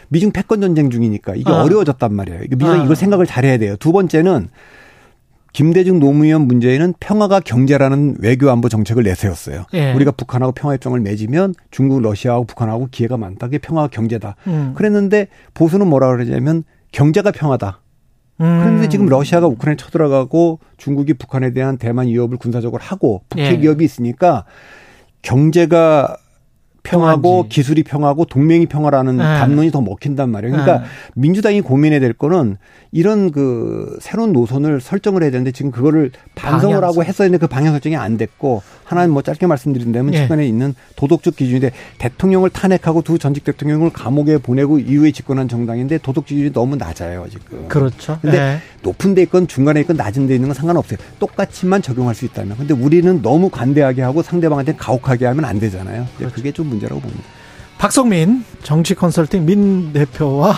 미중 0.09 0.31
패권 0.31 0.61
전쟁 0.61 0.91
중이니까 0.91 1.33
이게 1.35 1.51
아. 1.51 1.63
어려워졌단 1.63 2.13
말이에요. 2.13 2.41
이게 2.43 2.55
민주당이 2.55 2.81
아. 2.81 2.83
이걸 2.83 2.95
생각을 2.95 3.25
잘해야 3.25 3.57
돼요. 3.57 3.75
두 3.77 3.91
번째는 3.91 4.49
김대중 5.57 5.97
노무현 5.97 6.43
문재인은 6.43 6.93
평화가 6.99 7.39
경제라는 7.39 8.17
외교 8.19 8.51
안보 8.51 8.69
정책을 8.69 9.01
내세웠어요. 9.01 9.65
예. 9.73 9.91
우리가 9.91 10.11
북한하고 10.11 10.51
평화협정을 10.51 10.99
맺으면 10.99 11.55
중국, 11.71 11.99
러시아하고 12.03 12.45
북한하고 12.45 12.89
기회가 12.91 13.17
많다. 13.17 13.47
그게 13.47 13.57
평화가 13.57 13.87
경제다. 13.87 14.35
음. 14.45 14.73
그랬는데 14.75 15.29
보수는 15.55 15.87
뭐라 15.87 16.11
그러냐면 16.11 16.63
경제가 16.91 17.31
평화다. 17.31 17.81
그런데 18.37 18.83
음. 18.83 18.89
지금 18.91 19.07
러시아가 19.07 19.47
우크라이나 19.47 19.77
쳐들어가고 19.77 20.59
중국이 20.77 21.15
북한에 21.15 21.53
대한 21.53 21.79
대만 21.79 22.05
위협을 22.05 22.37
군사적으로 22.37 22.83
하고 22.83 23.23
북핵 23.29 23.53
예. 23.53 23.59
위협이 23.59 23.83
있으니까 23.83 24.45
경제가 25.23 26.17
평하고 26.87 27.21
평화인지. 27.21 27.49
기술이 27.49 27.83
평하고 27.83 28.25
동맹이 28.25 28.65
평화라는 28.65 29.17
네. 29.17 29.23
담론이 29.23 29.71
더 29.71 29.81
먹힌단 29.81 30.29
말이에요. 30.29 30.53
그러니까 30.53 30.79
네. 30.79 30.85
민주당이 31.15 31.61
고민해야 31.61 31.99
될 31.99 32.13
거는 32.13 32.57
이런 32.91 33.31
그 33.31 33.97
새로운 34.01 34.33
노선을 34.33 34.81
설정을 34.81 35.23
해야 35.23 35.31
되는데 35.31 35.51
지금 35.51 35.71
그거를 35.71 36.11
반성을 36.35 36.73
방향 36.75 36.89
하고 36.89 37.03
했어야 37.03 37.25
했는데 37.25 37.45
그 37.45 37.47
방향 37.47 37.73
설정이 37.73 37.95
안 37.95 38.17
됐고 38.17 38.61
하나는 38.87 39.11
뭐 39.11 39.21
짧게 39.21 39.47
말씀드린다면 39.47 40.13
예. 40.13 40.17
최근에 40.19 40.47
있는 40.47 40.73
도덕적 40.95 41.35
기준인데 41.35 41.71
대통령을 41.97 42.49
탄핵하고 42.49 43.01
두 43.01 43.19
전직 43.19 43.43
대통령을 43.43 43.89
감옥에 43.91 44.37
보내고 44.37 44.79
이후에 44.79 45.11
집권한 45.11 45.49
정당인데 45.49 45.97
도덕 45.97 46.25
기준이 46.25 46.53
너무 46.53 46.77
낮아요 46.77 47.27
지금. 47.29 47.67
그렇죠. 47.67 48.17
근데 48.21 48.37
예. 48.37 48.61
높은 48.83 49.13
데 49.13 49.21
있건 49.23 49.47
중간에 49.47 49.81
있건 49.81 49.97
낮은 49.97 50.27
데 50.27 50.35
있는 50.35 50.47
건 50.47 50.55
상관없어요. 50.55 50.97
똑같이만 51.19 51.81
적용할 51.81 52.15
수 52.15 52.23
있다면. 52.25 52.55
근데 52.57 52.73
우리는 52.73 53.21
너무 53.21 53.49
관대하게 53.49 54.01
하고 54.03 54.23
상대방한테 54.23 54.75
가혹하게 54.75 55.25
하면 55.25 55.43
안 55.43 55.59
되잖아요. 55.59 56.07
그렇죠. 56.17 56.33
그게 56.33 56.53
좀 56.53 56.67
문제라고 56.67 57.01
봅니다. 57.01 57.23
박성민 57.77 58.45
정치 58.63 58.95
컨설팅 58.95 59.45
민 59.45 59.91
대표와 59.91 60.55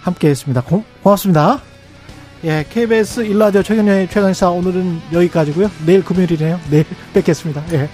함께 0.00 0.28
했습니다. 0.30 0.62
고, 0.62 0.82
고맙습니다. 1.02 1.60
예, 2.44 2.64
KBS 2.68 3.20
일라디오 3.22 3.62
최경영의 3.64 4.08
최강사 4.10 4.48
오늘은 4.50 5.00
여기까지고요. 5.12 5.70
내일 5.84 6.04
금요일이네요. 6.04 6.60
내일 6.70 6.84
뵙겠습니다. 7.12 7.64
예. 7.72 7.88